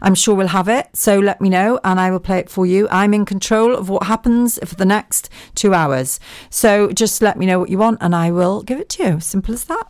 I'm 0.00 0.14
sure 0.14 0.34
we'll 0.34 0.48
have 0.48 0.68
it. 0.68 0.88
So 0.94 1.18
let 1.18 1.40
me 1.40 1.48
know 1.48 1.80
and 1.84 1.98
I 2.00 2.10
will 2.10 2.20
play 2.20 2.38
it 2.38 2.50
for 2.50 2.66
you. 2.66 2.88
I'm 2.90 3.14
in 3.14 3.24
control 3.24 3.74
of 3.74 3.88
what 3.88 4.04
happens 4.04 4.58
for 4.64 4.74
the 4.74 4.84
next 4.84 5.28
two 5.54 5.74
hours. 5.74 6.20
So 6.50 6.92
just 6.92 7.22
let 7.22 7.38
me 7.38 7.46
know 7.46 7.58
what 7.58 7.70
you 7.70 7.78
want 7.78 7.98
and 8.00 8.14
I 8.14 8.30
will 8.30 8.62
give 8.62 8.80
it 8.80 8.88
to 8.90 9.04
you. 9.04 9.20
Simple 9.20 9.54
as 9.54 9.64
that. 9.64 9.88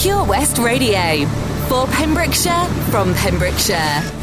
Pure 0.00 0.24
West 0.24 0.56
Radio. 0.56 1.26
For 1.68 1.86
Pembrokeshire, 1.88 2.64
from 2.90 3.12
Pembrokeshire. 3.16 4.19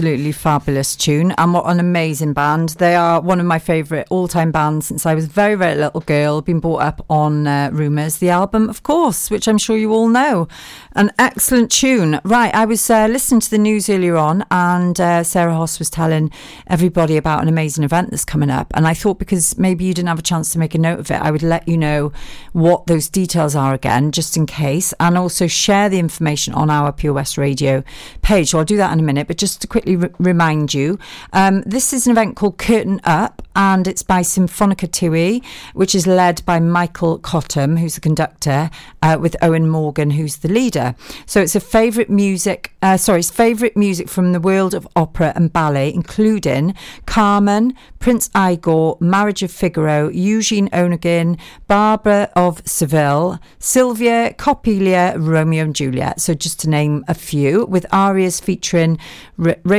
Absolutely 0.00 0.32
fabulous 0.32 0.96
tune, 0.96 1.34
and 1.36 1.52
what 1.52 1.66
an 1.66 1.78
amazing 1.78 2.32
band. 2.32 2.70
They 2.70 2.96
are 2.96 3.20
one 3.20 3.38
of 3.38 3.44
my 3.44 3.58
favourite 3.58 4.06
all 4.08 4.28
time 4.28 4.50
bands 4.50 4.86
since 4.86 5.04
I 5.04 5.12
was 5.12 5.26
a 5.26 5.28
very, 5.28 5.56
very 5.56 5.74
little 5.74 6.00
girl, 6.00 6.40
been 6.40 6.58
brought 6.58 6.80
up 6.80 7.04
on 7.10 7.46
uh, 7.46 7.68
Rumours, 7.70 8.16
the 8.16 8.30
album, 8.30 8.70
of 8.70 8.82
course, 8.82 9.30
which 9.30 9.46
I'm 9.46 9.58
sure 9.58 9.76
you 9.76 9.92
all 9.92 10.08
know. 10.08 10.48
An 10.92 11.12
excellent 11.18 11.70
tune. 11.70 12.18
Right, 12.24 12.54
I 12.54 12.64
was 12.64 12.88
uh, 12.88 13.08
listening 13.08 13.40
to 13.40 13.50
the 13.50 13.58
news 13.58 13.90
earlier 13.90 14.16
on, 14.16 14.42
and 14.50 14.98
uh, 14.98 15.22
Sarah 15.22 15.54
Hoss 15.54 15.78
was 15.78 15.90
telling 15.90 16.30
everybody 16.66 17.18
about 17.18 17.42
an 17.42 17.48
amazing 17.48 17.84
event 17.84 18.10
that's 18.10 18.24
coming 18.24 18.48
up. 18.48 18.72
And 18.74 18.86
I 18.86 18.94
thought 18.94 19.18
because 19.18 19.58
maybe 19.58 19.84
you 19.84 19.92
didn't 19.92 20.08
have 20.08 20.18
a 20.18 20.22
chance 20.22 20.50
to 20.54 20.58
make 20.58 20.74
a 20.74 20.78
note 20.78 21.00
of 21.00 21.10
it, 21.10 21.20
I 21.20 21.30
would 21.30 21.42
let 21.42 21.68
you 21.68 21.76
know 21.76 22.10
what 22.54 22.86
those 22.86 23.10
details 23.10 23.54
are 23.54 23.74
again, 23.74 24.12
just 24.12 24.38
in 24.38 24.46
case, 24.46 24.94
and 24.98 25.18
also 25.18 25.46
share 25.46 25.90
the 25.90 25.98
information 25.98 26.54
on 26.54 26.70
our 26.70 26.90
Pure 26.90 27.12
West 27.12 27.36
Radio 27.36 27.84
page. 28.22 28.48
So 28.48 28.58
I'll 28.58 28.64
do 28.64 28.78
that 28.78 28.94
in 28.94 28.98
a 28.98 29.02
minute, 29.02 29.28
but 29.28 29.36
just 29.36 29.60
to 29.60 29.66
quickly 29.66 29.89
r- 29.96 30.10
remind 30.18 30.74
you, 30.74 30.98
um, 31.32 31.62
this 31.62 31.92
is 31.92 32.06
an 32.06 32.12
event 32.12 32.36
called 32.36 32.58
Curtain 32.58 33.00
Up, 33.04 33.42
and 33.56 33.86
it's 33.88 34.02
by 34.02 34.20
Symphonica 34.20 34.90
Tui, 34.90 35.42
which 35.74 35.94
is 35.94 36.06
led 36.06 36.44
by 36.44 36.60
Michael 36.60 37.18
Cottam, 37.18 37.78
who's 37.78 37.96
the 37.96 38.00
conductor, 38.00 38.70
uh, 39.02 39.18
with 39.20 39.36
Owen 39.42 39.68
Morgan, 39.68 40.10
who's 40.10 40.36
the 40.36 40.48
leader. 40.48 40.94
So 41.26 41.40
it's 41.40 41.56
a 41.56 41.60
favourite 41.60 42.08
music, 42.08 42.72
uh, 42.80 42.96
sorry, 42.96 43.20
it's 43.20 43.30
favourite 43.30 43.76
music 43.76 44.08
from 44.08 44.32
the 44.32 44.40
world 44.40 44.74
of 44.74 44.86
opera 44.94 45.32
and 45.34 45.52
ballet, 45.52 45.92
including 45.92 46.74
Carmen, 47.06 47.74
Prince 47.98 48.30
Igor, 48.36 48.96
Marriage 49.00 49.42
of 49.42 49.50
Figaro, 49.50 50.08
Eugene 50.08 50.68
Onegin, 50.70 51.38
Barber 51.66 52.28
of 52.34 52.66
Seville, 52.66 53.38
Sylvia, 53.58 54.32
Coppelia, 54.34 55.14
Romeo 55.18 55.64
and 55.64 55.76
Juliet. 55.76 56.20
So 56.20 56.34
just 56.34 56.60
to 56.60 56.70
name 56.70 57.04
a 57.08 57.14
few, 57.14 57.66
with 57.66 57.84
arias 57.92 58.40
featuring 58.40 58.98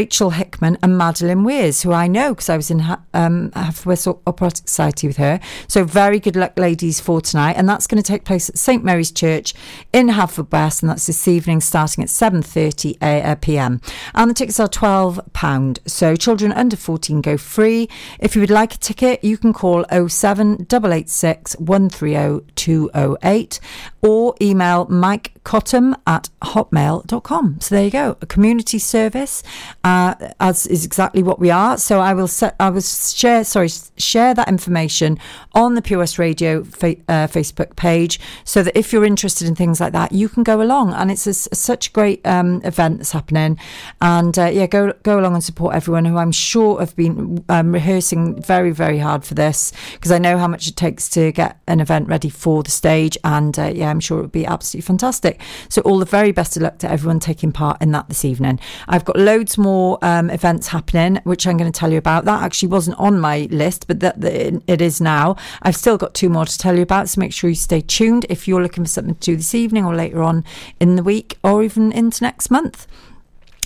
Rachel 0.01 0.31
Hickman, 0.31 0.79
and 0.81 0.97
Madeline 0.97 1.43
Weirs, 1.43 1.83
who 1.83 1.91
I 1.91 2.07
know 2.07 2.33
because 2.33 2.49
I 2.49 2.57
was 2.57 2.71
in 2.71 2.79
ha- 2.79 3.01
um, 3.13 3.51
Haverfordwest 3.51 4.19
Operatic 4.25 4.67
Society 4.67 5.05
with 5.05 5.17
her. 5.17 5.39
So 5.67 5.83
very 5.83 6.19
good 6.19 6.35
luck, 6.35 6.57
ladies, 6.57 6.99
for 6.99 7.21
tonight, 7.21 7.53
and 7.53 7.69
that's 7.69 7.85
going 7.85 8.01
to 8.01 8.07
take 8.07 8.25
place 8.25 8.49
at 8.49 8.57
St 8.57 8.83
Mary's 8.83 9.11
Church 9.11 9.53
in 9.93 10.07
Haverfordwest, 10.07 10.81
and 10.81 10.89
that's 10.89 11.05
this 11.05 11.27
evening, 11.27 11.61
starting 11.61 12.03
at 12.03 12.09
seven 12.09 12.41
thirty 12.41 12.97
uh, 12.99 13.35
p.m. 13.35 13.79
And 14.15 14.31
the 14.31 14.33
tickets 14.33 14.59
are 14.59 14.67
twelve 14.67 15.19
pound. 15.33 15.77
So 15.85 16.15
children 16.15 16.51
under 16.51 16.75
fourteen 16.75 17.21
go 17.21 17.37
free. 17.37 17.87
If 18.19 18.35
you 18.35 18.41
would 18.41 18.49
like 18.49 18.73
a 18.73 18.79
ticket, 18.79 19.23
you 19.23 19.37
can 19.37 19.53
call 19.53 19.85
07 19.91 20.65
886 20.73 21.59
130 21.59 22.51
208 22.55 23.59
or 24.01 24.35
email 24.41 24.87
Mike 24.87 25.40
Cottam 25.43 25.95
at 26.05 26.29
hotmail.com. 26.43 27.59
So 27.61 27.75
there 27.75 27.83
you 27.83 27.91
go, 27.91 28.17
a 28.21 28.25
community 28.25 28.77
service, 28.77 29.41
uh, 29.83 30.13
as 30.39 30.67
is 30.67 30.85
exactly 30.85 31.23
what 31.23 31.39
we 31.39 31.49
are. 31.49 31.77
So 31.77 31.99
I 31.99 32.13
will 32.13 32.27
set, 32.27 32.55
I 32.59 32.69
will 32.69 32.81
share, 32.81 33.43
sorry, 33.43 33.69
share 33.97 34.33
that 34.33 34.47
information 34.47 35.17
on 35.53 35.75
the 35.75 35.97
West 35.97 36.19
Radio 36.19 36.63
fa- 36.63 36.95
uh, 37.07 37.27
Facebook 37.27 37.75
page, 37.75 38.19
so 38.43 38.63
that 38.63 38.77
if 38.77 38.93
you're 38.93 39.03
interested 39.03 39.47
in 39.47 39.55
things 39.55 39.81
like 39.81 39.93
that, 39.93 40.11
you 40.11 40.29
can 40.29 40.43
go 40.43 40.61
along. 40.61 40.93
And 40.93 41.11
it's 41.11 41.27
a, 41.27 41.33
such 41.33 41.89
a 41.89 41.91
great 41.91 42.25
um, 42.25 42.61
event 42.63 42.99
that's 42.99 43.11
happening. 43.11 43.59
And 43.99 44.37
uh, 44.37 44.45
yeah, 44.45 44.67
go 44.67 44.93
go 45.03 45.19
along 45.19 45.33
and 45.33 45.43
support 45.43 45.75
everyone 45.75 46.05
who 46.05 46.17
I'm 46.17 46.31
sure 46.31 46.79
have 46.79 46.95
been 46.95 47.43
um, 47.49 47.71
rehearsing 47.73 48.41
very 48.41 48.71
very 48.71 48.99
hard 48.99 49.25
for 49.25 49.33
this 49.33 49.73
because 49.93 50.11
I 50.11 50.19
know 50.19 50.37
how 50.37 50.47
much 50.47 50.67
it 50.67 50.75
takes 50.75 51.09
to 51.09 51.31
get 51.31 51.59
an 51.67 51.79
event 51.79 52.07
ready 52.07 52.29
for 52.29 52.63
the 52.63 52.71
stage. 52.71 53.17
And 53.23 53.57
uh, 53.57 53.71
yeah, 53.73 53.89
I'm 53.89 53.99
sure 53.99 54.19
it 54.19 54.21
would 54.21 54.31
be 54.31 54.45
absolutely 54.45 54.85
fantastic. 54.85 55.30
So 55.69 55.81
all 55.81 55.99
the 55.99 56.05
very 56.05 56.31
best 56.31 56.55
of 56.57 56.63
luck 56.63 56.77
to 56.79 56.89
everyone 56.89 57.19
taking 57.19 57.51
part 57.51 57.81
in 57.81 57.91
that 57.91 58.09
this 58.09 58.25
evening. 58.25 58.59
I've 58.87 59.05
got 59.05 59.17
loads 59.17 59.57
more 59.57 59.97
um, 60.01 60.29
events 60.29 60.67
happening, 60.67 61.19
which 61.23 61.45
I'm 61.47 61.57
going 61.57 61.71
to 61.71 61.77
tell 61.77 61.91
you 61.91 61.97
about. 61.97 62.25
That 62.25 62.43
actually 62.43 62.69
wasn't 62.69 62.99
on 62.99 63.19
my 63.19 63.47
list, 63.51 63.87
but 63.87 63.99
that, 64.01 64.21
that 64.21 64.61
it 64.67 64.81
is 64.81 65.01
now. 65.01 65.35
I've 65.61 65.75
still 65.75 65.97
got 65.97 66.13
two 66.13 66.29
more 66.29 66.45
to 66.45 66.57
tell 66.57 66.75
you 66.75 66.81
about, 66.81 67.09
so 67.09 67.19
make 67.19 67.33
sure 67.33 67.49
you 67.49 67.55
stay 67.55 67.81
tuned 67.81 68.25
if 68.29 68.47
you're 68.47 68.61
looking 68.61 68.83
for 68.83 68.89
something 68.89 69.15
to 69.15 69.21
do 69.21 69.35
this 69.35 69.55
evening 69.55 69.85
or 69.85 69.95
later 69.95 70.21
on 70.21 70.43
in 70.79 70.95
the 70.95 71.03
week 71.03 71.37
or 71.43 71.63
even 71.63 71.91
into 71.91 72.23
next 72.23 72.49
month. 72.49 72.87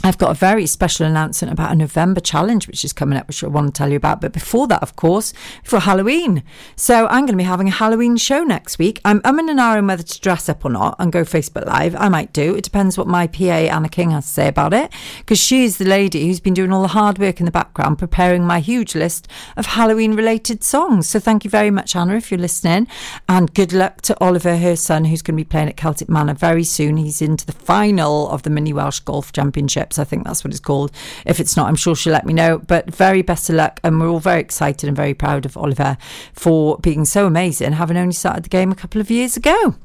I've 0.06 0.20
got 0.20 0.30
a 0.30 0.36
very 0.36 0.68
special 0.68 1.08
announcement 1.08 1.52
about 1.52 1.72
a 1.72 1.76
November 1.76 2.22
challenge 2.22 2.68
which 2.68 2.86
is 2.86 2.94
coming 2.94 3.18
up, 3.18 3.28
which 3.28 3.44
I 3.44 3.48
want 3.48 3.74
to 3.74 3.76
tell 3.76 3.90
you 3.90 3.96
about. 3.96 4.22
But 4.22 4.34
before 4.34 4.68
that, 4.68 4.84
of 4.84 4.96
course, 4.96 5.34
for 5.64 5.80
Halloween. 5.80 6.44
So 6.76 7.08
I'm 7.08 7.26
going 7.26 7.34
to 7.34 7.38
be 7.38 7.44
having 7.44 7.70
a 7.70 7.72
Halloween 7.72 8.16
show 8.16 8.44
next 8.44 8.78
week. 8.78 9.02
I'm, 9.04 9.20
in 9.26 9.50
an 9.50 9.58
hour 9.58 9.80
on 9.80 9.88
whether 9.88 10.04
to 10.04 10.22
dress 10.22 10.48
up 10.48 10.64
or 10.64 10.70
not 10.70 10.96
and 11.00 11.12
go 11.12 11.24
Facebook 11.24 11.66
Live. 11.66 11.96
I 11.96 12.10
might 12.10 12.34
do. 12.34 12.54
It 12.54 12.64
depends 12.64 13.00
what 13.00 13.08
my 13.08 13.26
PA 13.26 13.46
Anna 13.46 13.90
King 13.90 14.12
has 14.12 14.28
to 14.28 14.32
say 14.32 14.48
about 14.48 14.76
it, 14.76 14.94
because 15.18 15.40
she's 15.40 15.80
the 15.80 15.86
lady 15.86 16.28
who's 16.28 16.40
been 16.40 16.54
doing 16.54 16.72
all 16.72 16.84
the 16.84 16.90
hard 16.90 17.18
work 17.18 17.40
in 17.40 17.48
the 17.48 17.52
background, 17.52 17.98
preparing 17.98 18.46
my 18.46 18.60
huge 18.60 18.94
list 18.94 19.28
of 19.58 19.66
Halloween 19.66 20.14
related 20.14 20.64
songs. 20.64 21.10
So 21.10 21.20
thank 21.20 21.44
you 21.44 21.50
very 21.50 21.72
much, 21.72 21.96
Anna, 21.96 22.16
if 22.16 22.30
you're 22.30 22.40
listening, 22.40 22.88
and 23.28 23.52
good 23.56 23.74
luck 23.74 24.02
to 24.04 24.16
Oliver, 24.24 24.58
her 24.58 24.76
son, 24.76 25.06
who's 25.06 25.24
going 25.24 25.36
to 25.36 25.44
be 25.44 25.50
playing 25.50 25.70
at 25.70 25.78
Celtic 25.78 26.10
Manor 26.10 26.36
very 26.36 26.64
soon. 26.64 26.98
He's 26.98 27.24
into 27.24 27.48
the 27.48 27.54
final 27.54 28.30
of 28.30 28.44
the 28.44 28.52
Mini 28.52 28.72
Welsh 28.72 29.00
Golf 29.00 29.34
Championships. 29.34 29.95
I 30.00 30.04
think 30.04 30.26
that's 30.26 30.44
what 30.44 30.52
it's 30.52 30.60
called. 30.60 30.92
If 31.26 31.40
it's 31.40 31.56
not, 31.58 31.68
I'm 31.68 31.76
sure 31.76 31.96
she'll 31.96 32.14
let 32.14 32.26
me 32.26 32.34
know. 32.34 32.60
But 32.60 32.94
very 32.94 33.22
best 33.22 33.50
of 33.50 33.56
luck. 33.56 33.80
And 33.84 34.00
we're 34.00 34.10
all 34.10 34.20
very 34.20 34.42
excited 34.42 34.88
and 34.88 34.96
very 34.96 35.14
proud 35.14 35.46
of 35.46 35.58
Oliver 35.58 35.98
for 36.34 36.78
being 36.80 37.06
so 37.06 37.26
amazing, 37.26 37.74
having 37.74 37.98
only 37.98 38.14
started 38.14 38.44
the 38.44 38.50
game 38.50 38.72
a 38.72 38.76
couple 38.76 39.02
of 39.02 39.10
years 39.10 39.38
ago. 39.38 39.76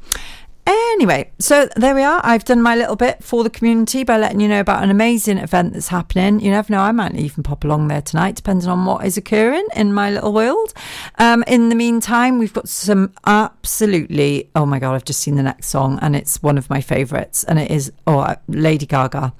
Anyway, 0.67 1.31
so 1.39 1.67
there 1.77 1.95
we 1.95 2.03
are. 2.03 2.21
I've 2.23 2.45
done 2.45 2.61
my 2.61 2.77
little 2.77 2.95
bit 2.95 3.25
for 3.25 3.43
the 3.43 3.51
community 3.51 4.05
by 4.05 4.19
letting 4.19 4.41
you 4.41 4.49
know 4.49 4.61
about 4.61 4.83
an 4.83 4.91
amazing 4.91 5.39
event 5.39 5.73
that's 5.73 5.89
happening. 5.89 6.41
You 6.41 6.51
never 6.51 6.73
know, 6.73 6.81
I 6.81 6.93
might 6.93 7.15
even 7.15 7.43
pop 7.43 7.65
along 7.65 7.89
there 7.89 8.03
tonight, 8.03 8.37
depending 8.37 8.69
on 8.69 8.85
what 8.85 9.07
is 9.07 9.17
occurring 9.17 9.67
in 9.75 9.95
my 9.95 10.11
little 10.11 10.33
world. 10.33 10.75
Um, 11.19 11.43
in 11.47 11.71
the 11.71 11.75
meantime, 11.75 12.39
we've 12.39 12.53
got 12.53 12.69
some 12.69 13.13
absolutely, 13.25 14.51
oh 14.55 14.67
my 14.67 14.79
God, 14.79 14.95
I've 14.95 15.05
just 15.05 15.21
seen 15.21 15.37
the 15.37 15.43
next 15.43 15.69
song 15.69 15.99
and 16.03 16.15
it's 16.15 16.43
one 16.43 16.59
of 16.59 16.69
my 16.69 16.81
favourites 16.83 17.45
and 17.45 17.59
it 17.59 17.71
is, 17.71 17.91
oh, 18.07 18.35
Lady 18.49 18.85
Gaga, 18.87 19.33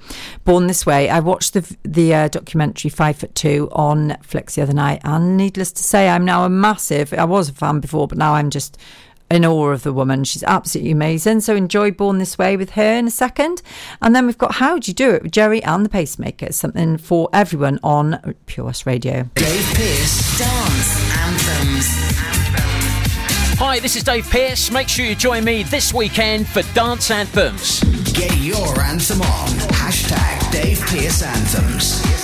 Born 0.45 0.67
This 0.67 0.87
Way. 0.87 1.11
I 1.11 1.21
watched 1.21 1.53
the, 1.53 1.77
the 1.83 2.15
uh, 2.15 2.29
documentary 2.29 2.91
Five 2.91 3.19
Foot 3.19 3.35
Two 3.35 3.69
on 3.73 4.09
Netflix 4.09 4.55
the 4.55 4.63
other 4.63 4.73
night 4.73 5.03
and 5.05 5.37
needless 5.37 5.73
to 5.73 5.83
say, 5.83 6.09
I'm 6.09 6.25
now 6.25 6.45
a 6.45 6.49
massive, 6.49 7.13
I 7.13 7.25
was 7.25 7.51
a 7.51 7.53
fan 7.53 7.81
before, 7.81 8.09
but 8.09 8.17
now 8.17 8.35
I'm 8.35 8.49
just 8.51 8.79
in 9.31 9.45
awe 9.45 9.69
of 9.69 9.83
the 9.83 9.93
woman. 9.93 10.25
She's 10.25 10.43
absolutely 10.45 10.91
amazing. 10.91 11.41
So 11.41 11.55
enjoy 11.55 11.93
Born 11.93 12.19
This 12.19 12.37
Way 12.37 12.57
with 12.57 12.71
her 12.71 12.95
in 12.95 13.07
a 13.07 13.11
second. 13.11 13.63
And 14.03 14.15
then 14.15 14.27
we've 14.27 14.39
got 14.39 14.57
How 14.57 14.79
Do 14.79 14.91
You 14.91 14.95
Do 14.95 15.15
It 15.15 15.23
with 15.23 15.33
Gerry 15.33 15.63
and 15.63 15.85
the 15.85 15.89
Pacemakers, 15.89 16.55
something 16.55 16.97
for 16.97 17.29
everyone 17.33 17.79
on 17.83 18.35
Pure 18.47 18.67
West 18.67 18.87
Radio. 18.87 19.29
Dave 19.35 19.75
Pearce 19.75 20.39
Dance 20.39 21.17
Anthems. 21.19 22.11
Hi, 23.59 23.79
this 23.79 23.95
is 23.95 24.03
Dave 24.03 24.29
Pearce. 24.31 24.71
Make 24.71 24.89
sure 24.89 25.05
you 25.05 25.15
join 25.15 25.45
me 25.45 25.65
this 25.65 25.93
weekend 25.93 26.49
for 26.49 26.63
Dance 26.75 27.11
Anthems. 27.11 27.81
Get 28.15 28.37
your 28.39 28.81
anthem 28.81 29.21
on. 29.21 29.49
Hashtag 29.69 30.51
Dave 30.51 30.81
Pearce 30.81 31.23
Anthems. 31.23 32.20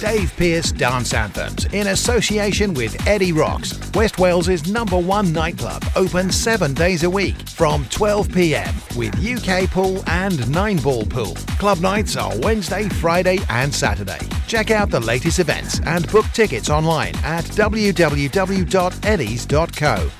Dave 0.00 0.34
Pearce 0.38 0.72
Dance 0.72 1.12
Anthems 1.12 1.66
in 1.74 1.88
association 1.88 2.72
with 2.72 3.06
Eddie 3.06 3.32
Rocks, 3.32 3.78
West 3.92 4.18
Wales's 4.18 4.72
number 4.72 4.96
one 4.96 5.30
nightclub, 5.30 5.84
open 5.94 6.32
seven 6.32 6.72
days 6.72 7.04
a 7.04 7.10
week 7.10 7.36
from 7.50 7.84
12 7.90 8.32
pm 8.32 8.74
with 8.96 9.14
UK 9.22 9.68
pool 9.70 10.02
and 10.06 10.50
nine 10.50 10.78
ball 10.78 11.04
pool. 11.04 11.34
Club 11.58 11.80
nights 11.80 12.16
are 12.16 12.32
Wednesday, 12.38 12.88
Friday, 12.88 13.40
and 13.50 13.74
Saturday. 13.74 14.20
Check 14.46 14.70
out 14.70 14.88
the 14.88 15.00
latest 15.00 15.38
events 15.38 15.80
and 15.84 16.10
book 16.10 16.24
tickets 16.32 16.70
online 16.70 17.14
at 17.16 17.44
www.eddies.co 17.44 17.70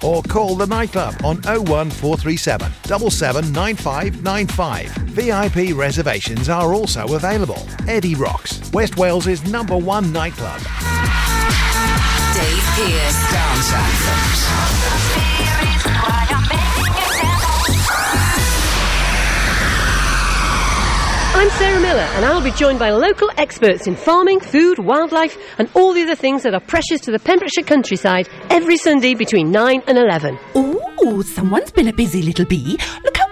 or 0.07 0.23
call 0.25 0.57
the 0.57 0.67
nightclub 0.67 1.15
on 1.25 1.37
01437 1.43 2.71
779595. 2.85 4.91
VIP 5.11 5.75
reservations 5.75 6.51
are 6.51 6.75
also 6.75 7.17
available. 7.17 7.67
Eddie 7.89 8.15
Rocks, 8.15 8.71
West 8.73 8.97
Wales's 8.97 9.45
number 9.51 9.70
one 9.79 10.13
nightclub. 10.13 10.61
Dave 12.35 12.65
Pearce 12.75 13.33
Dance 13.33 13.73
Anthems. 13.73 14.41
I'm 21.33 21.49
Sarah 21.51 21.81
Miller, 21.81 22.01
and 22.01 22.25
I'll 22.25 22.43
be 22.43 22.51
joined 22.51 22.79
by 22.79 22.91
local 22.91 23.31
experts 23.39 23.87
in 23.87 23.97
farming, 23.97 24.41
food, 24.41 24.79
wildlife, 24.79 25.39
and 25.59 25.71
all 25.75 25.95
the 25.95 26.03
other 26.03 26.15
things 26.15 26.43
that 26.43 26.55
are 26.55 26.61
precious 26.61 27.01
to 27.03 27.13
the 27.13 27.19
Pembrokeshire 27.19 27.65
countryside 27.65 28.29
every 28.51 28.77
Sunday 28.77 29.15
between 29.15 29.51
9 29.51 29.83
and 29.87 29.97
11. 29.97 30.39
Ooh, 30.57 31.23
someone's 31.23 31.71
been 31.71 31.89
a 31.89 31.93
busy 31.95 32.23
little 32.23 32.45
bee. 32.45 32.79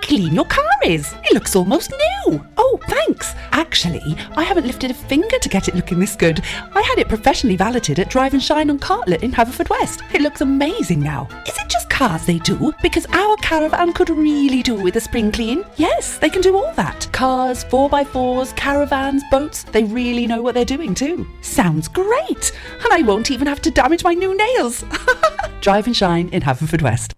Clean 0.09 0.35
your 0.35 0.47
car 0.47 0.65
is. 0.87 1.15
It 1.25 1.35
looks 1.35 1.55
almost 1.55 1.91
new. 1.91 2.43
Oh, 2.57 2.81
thanks. 2.89 3.35
Actually, 3.53 4.17
I 4.39 4.43
haven't 4.43 4.67
lifted 4.67 4.91
a 4.91 4.95
finger 4.95 5.39
to 5.39 5.49
get 5.51 5.69
it 5.69 5.75
looking 5.75 5.99
this 5.99 6.17
good. 6.17 6.41
I 6.75 6.81
had 6.81 6.99
it 6.99 7.11
professionally 7.11 7.57
valeted 7.57 7.99
at 7.99 8.09
Drive 8.09 8.33
and 8.33 8.43
Shine 8.43 8.71
on 8.71 8.79
Cartlett 8.79 9.23
in 9.23 9.33
Haverfordwest. 9.33 10.15
It 10.15 10.23
looks 10.23 10.41
amazing 10.41 11.01
now. 11.01 11.29
Is 11.47 11.59
it 11.59 11.69
just 11.69 11.91
cars 11.91 12.25
they 12.25 12.39
do? 12.39 12.73
Because 12.81 13.05
our 13.13 13.37
caravan 13.37 13.93
could 13.93 14.09
really 14.09 14.63
do 14.63 14.77
with 14.77 14.97
a 14.97 15.01
spring 15.01 15.31
clean. 15.31 15.63
Yes, 15.77 16.17
they 16.17 16.31
can 16.31 16.41
do 16.41 16.57
all 16.57 16.73
that. 16.73 17.07
Cars, 17.13 17.65
4x4s, 17.65 18.57
caravans, 18.57 19.23
boats. 19.31 19.65
They 19.65 19.85
really 19.85 20.27
know 20.27 20.41
what 20.41 20.55
they're 20.55 20.65
doing 20.65 20.95
too. 20.95 21.27
Sounds 21.43 21.87
great. 21.87 22.59
And 22.83 22.93
I 22.93 23.03
won't 23.03 23.31
even 23.31 23.47
have 23.47 23.61
to 23.61 23.71
damage 23.71 24.05
my 24.05 24.15
new 24.15 24.35
nails. 24.35 24.87
Drive 25.61 25.87
and 25.87 25.95
Shine 25.95 26.31
in 26.31 26.41
Haverfordwest. 26.41 27.13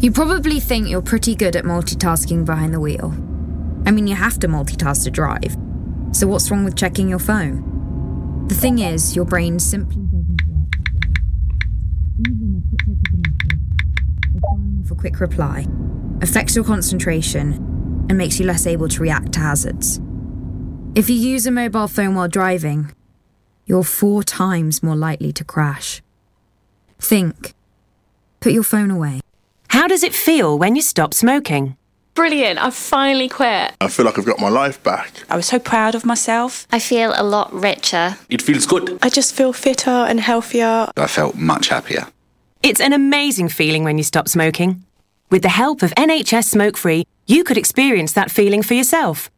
You 0.00 0.10
probably 0.10 0.58
think 0.60 0.88
you're 0.88 1.02
pretty 1.02 1.34
good 1.34 1.56
at 1.56 1.64
multitasking 1.64 2.46
behind 2.46 2.72
the 2.72 2.80
wheel. 2.80 3.12
I 3.84 3.90
mean, 3.90 4.06
you 4.06 4.14
have 4.14 4.38
to 4.38 4.48
multitask 4.48 5.04
to 5.04 5.10
drive. 5.10 5.54
So, 6.12 6.26
what's 6.26 6.50
wrong 6.50 6.64
with 6.64 6.74
checking 6.74 7.06
your 7.06 7.18
phone? 7.18 8.46
The 8.48 8.54
thing 8.54 8.78
is, 8.78 9.14
your 9.14 9.26
brain 9.26 9.58
simply 9.58 9.96
doesn't 9.96 10.40
work 10.48 10.70
for 14.88 14.94
quick 14.94 15.20
reply, 15.20 15.66
affects 16.22 16.56
your 16.56 16.64
concentration 16.64 17.52
and 18.08 18.16
makes 18.16 18.40
you 18.40 18.46
less 18.46 18.66
able 18.66 18.88
to 18.88 19.02
react 19.02 19.32
to 19.32 19.40
hazards. 19.40 20.00
If 20.94 21.10
you 21.10 21.16
use 21.16 21.46
a 21.46 21.50
mobile 21.50 21.88
phone 21.88 22.14
while 22.14 22.26
driving, 22.26 22.94
you're 23.66 23.84
four 23.84 24.22
times 24.22 24.82
more 24.82 24.96
likely 24.96 25.34
to 25.34 25.44
crash. 25.44 26.00
Think. 26.98 27.52
Put 28.40 28.52
your 28.52 28.62
phone 28.62 28.90
away. 28.90 29.20
How 29.70 29.86
does 29.86 30.02
it 30.02 30.12
feel 30.14 30.58
when 30.58 30.74
you 30.74 30.82
stop 30.82 31.14
smoking? 31.14 31.76
Brilliant, 32.14 32.58
I 32.58 32.70
finally 32.70 33.28
quit. 33.28 33.72
I 33.80 33.86
feel 33.86 34.04
like 34.04 34.18
I've 34.18 34.26
got 34.26 34.40
my 34.40 34.48
life 34.48 34.82
back. 34.82 35.12
I 35.30 35.36
was 35.36 35.46
so 35.46 35.60
proud 35.60 35.94
of 35.94 36.04
myself. 36.04 36.66
I 36.72 36.80
feel 36.80 37.12
a 37.14 37.22
lot 37.22 37.52
richer. 37.52 38.16
It 38.28 38.42
feels 38.42 38.66
good. 38.66 38.98
I 39.00 39.08
just 39.08 39.32
feel 39.32 39.52
fitter 39.52 39.88
and 40.10 40.18
healthier. 40.18 40.90
I 40.96 41.06
felt 41.06 41.36
much 41.36 41.68
happier. 41.68 42.08
It's 42.64 42.80
an 42.80 42.92
amazing 42.92 43.48
feeling 43.48 43.84
when 43.84 43.96
you 43.96 44.02
stop 44.02 44.28
smoking. 44.28 44.82
With 45.30 45.42
the 45.42 45.48
help 45.48 45.82
of 45.84 45.92
NHS 45.92 46.46
Smoke 46.46 46.76
Free, 46.76 47.06
you 47.28 47.44
could 47.44 47.56
experience 47.56 48.12
that 48.14 48.32
feeling 48.32 48.64
for 48.64 48.74
yourself. 48.74 49.30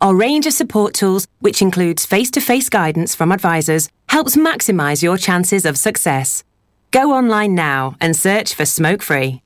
Our 0.00 0.16
range 0.16 0.46
of 0.46 0.52
support 0.52 0.94
tools, 0.94 1.28
which 1.38 1.62
includes 1.62 2.04
face 2.04 2.32
to 2.32 2.40
face 2.40 2.68
guidance 2.68 3.14
from 3.14 3.30
advisors, 3.30 3.88
helps 4.08 4.34
maximise 4.36 5.00
your 5.00 5.16
chances 5.16 5.64
of 5.64 5.78
success. 5.78 6.42
Go 6.90 7.12
online 7.12 7.54
now 7.54 7.94
and 8.00 8.16
search 8.16 8.52
for 8.52 8.66
Smoke 8.66 9.00
Free. 9.00 9.42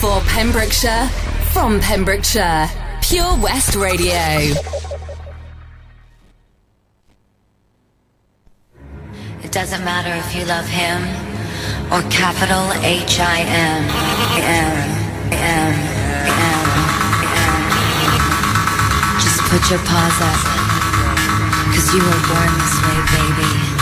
For 0.00 0.20
Pembrokeshire, 0.28 1.08
from 1.52 1.80
Pembrokeshire, 1.80 2.68
Pure 3.02 3.38
West 3.38 3.74
Radio. 3.74 4.54
It 9.42 9.50
doesn't 9.50 9.84
matter 9.84 10.14
if 10.14 10.34
you 10.36 10.44
love 10.44 10.66
him 10.66 11.02
or 11.92 12.02
capital 12.10 12.72
H 12.84 13.18
I 13.20 13.40
M. 13.40 13.86
Just 19.20 19.40
put 19.50 19.70
your 19.70 19.80
paws 19.80 20.20
up, 20.20 20.40
cause 21.74 21.94
you 21.94 22.02
were 22.02 22.22
born 22.28 22.52
this 22.58 22.76
way, 22.84 22.98
baby. 23.16 23.75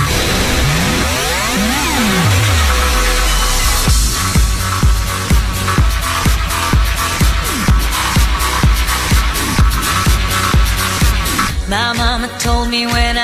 told 12.38 12.68
me 12.68 12.86
when 12.86 13.16
I 13.16 13.23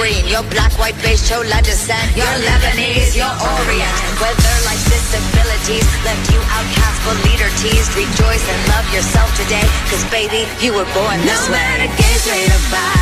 green, 0.00 0.24
black, 0.56 0.72
white, 0.78 0.96
beige, 1.02 1.20
chola 1.28 1.60
descent, 1.60 2.16
Your 2.16 2.32
Lebanese, 2.48 3.12
your 3.14 3.28
Orient. 3.28 3.96
Whether 4.16 4.56
life's 4.64 4.88
disabilities 4.88 5.84
left 6.04 6.24
you 6.32 6.40
outcast 6.56 6.98
for 7.04 7.14
leader 7.28 7.50
teased, 7.60 7.92
rejoice 7.94 8.44
and 8.48 8.60
love 8.72 8.86
yourself 8.94 9.28
today, 9.36 9.66
cause 9.92 10.04
baby, 10.10 10.48
you 10.64 10.72
were 10.72 10.88
born 10.96 11.20
this 11.28 11.48
no 11.48 11.52
way. 11.52 11.60
No 11.60 11.84
matter 11.84 11.90
gay, 12.00 12.16
straight 12.16 12.48
or 12.48 12.64
bi. 12.72 12.99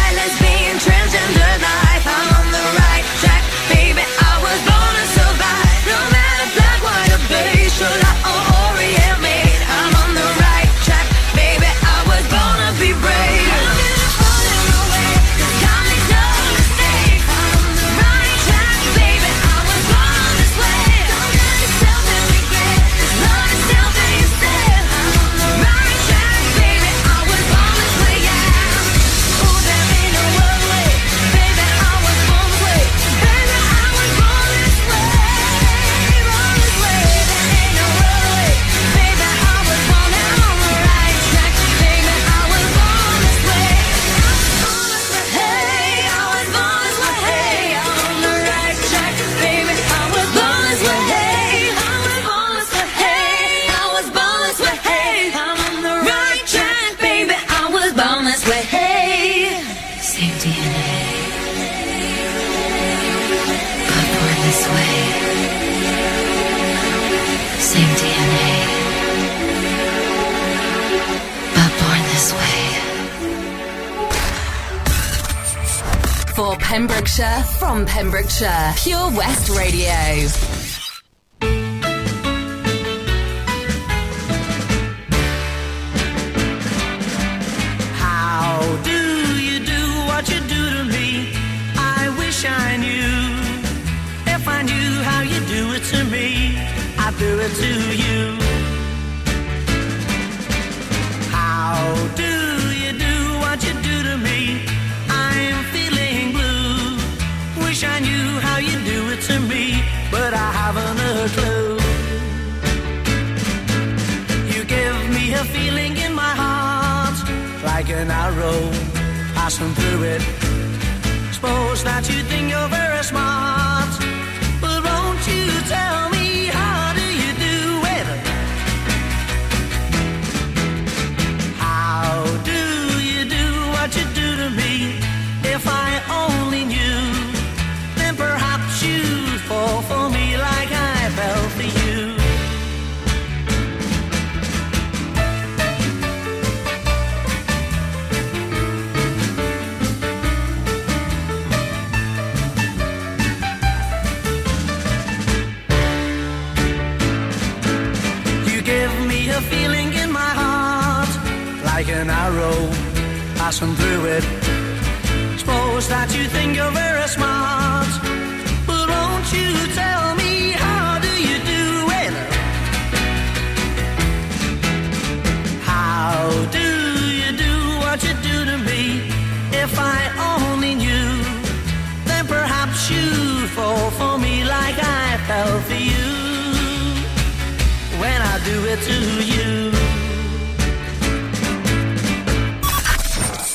Pembrokeshire 76.69 77.43
from 77.59 77.87
Pembrokeshire. 77.87 78.75
Pure 78.77 79.13
West 79.13 79.49
Radio. 79.49 80.58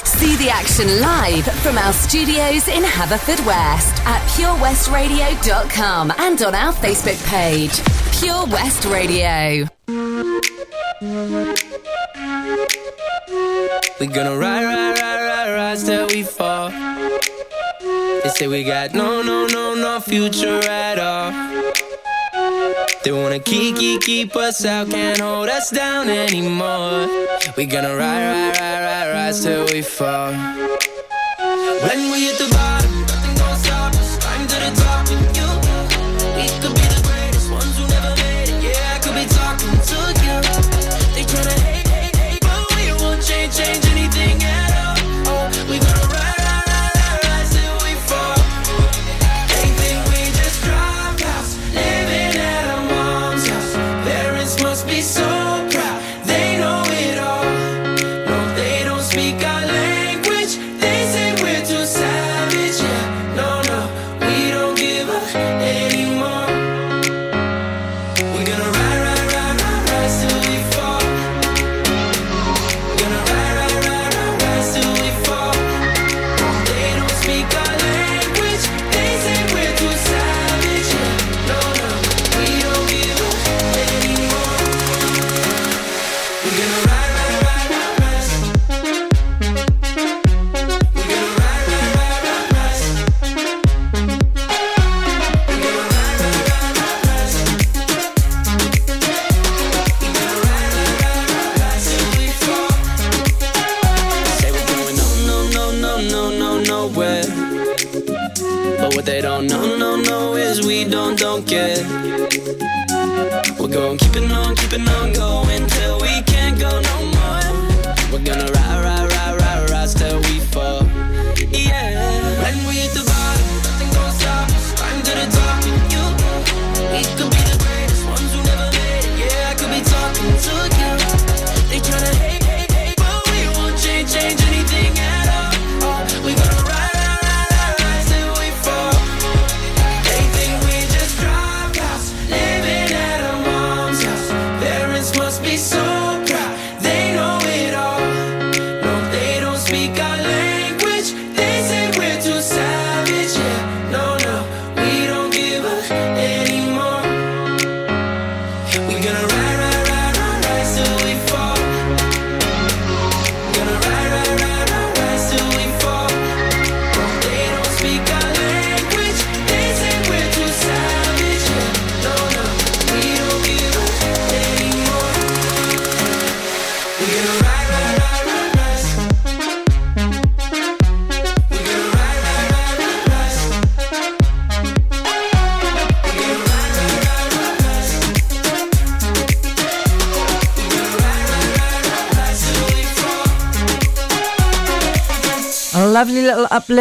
See 0.05 0.35
the 0.37 0.49
action 0.51 0.87
live 1.01 1.45
from 1.61 1.77
our 1.77 1.93
studios 1.93 2.67
in 2.67 2.81
Haverfordwest 2.81 3.99
at 4.07 4.21
purewestradio.com 4.29 6.13
and 6.17 6.41
on 6.41 6.55
our 6.55 6.73
Facebook 6.73 7.23
page, 7.29 7.79
Pure 8.19 8.47
West 8.47 8.85
Radio. 8.85 9.67
We're 13.99 14.07
gonna 14.07 14.35
ride, 14.35 14.63
ride, 14.65 14.99
ride, 14.99 15.53
ride, 15.53 15.77
till 15.77 16.07
we 16.07 16.23
fall. 16.23 16.71
They 16.71 18.29
say 18.29 18.47
we 18.47 18.63
got 18.63 18.95
no, 18.95 19.21
no, 19.21 19.45
no, 19.45 19.75
no 19.75 19.99
future 19.99 20.59
at 20.67 20.97
all. 20.97 21.52
They 23.03 23.11
wanna 23.11 23.39
keep, 23.39 23.75
keep, 23.75 24.01
keep 24.01 24.35
us 24.37 24.63
out, 24.63 24.89
can't 24.89 25.19
hold 25.19 25.49
us 25.49 25.69
down 25.71 26.09
anymore. 26.09 27.07
We 27.57 27.65
gonna 27.65 27.95
ride, 27.95 27.99
ride, 27.99 28.57
ride, 28.57 28.81
ride, 28.81 29.11
rise 29.11 29.43
till 29.43 29.65
we 29.65 29.81
fall. 29.81 30.31
When 30.31 32.11
we 32.11 32.27
hit 32.27 32.37
the 32.37 32.47
bottom. 32.49 32.72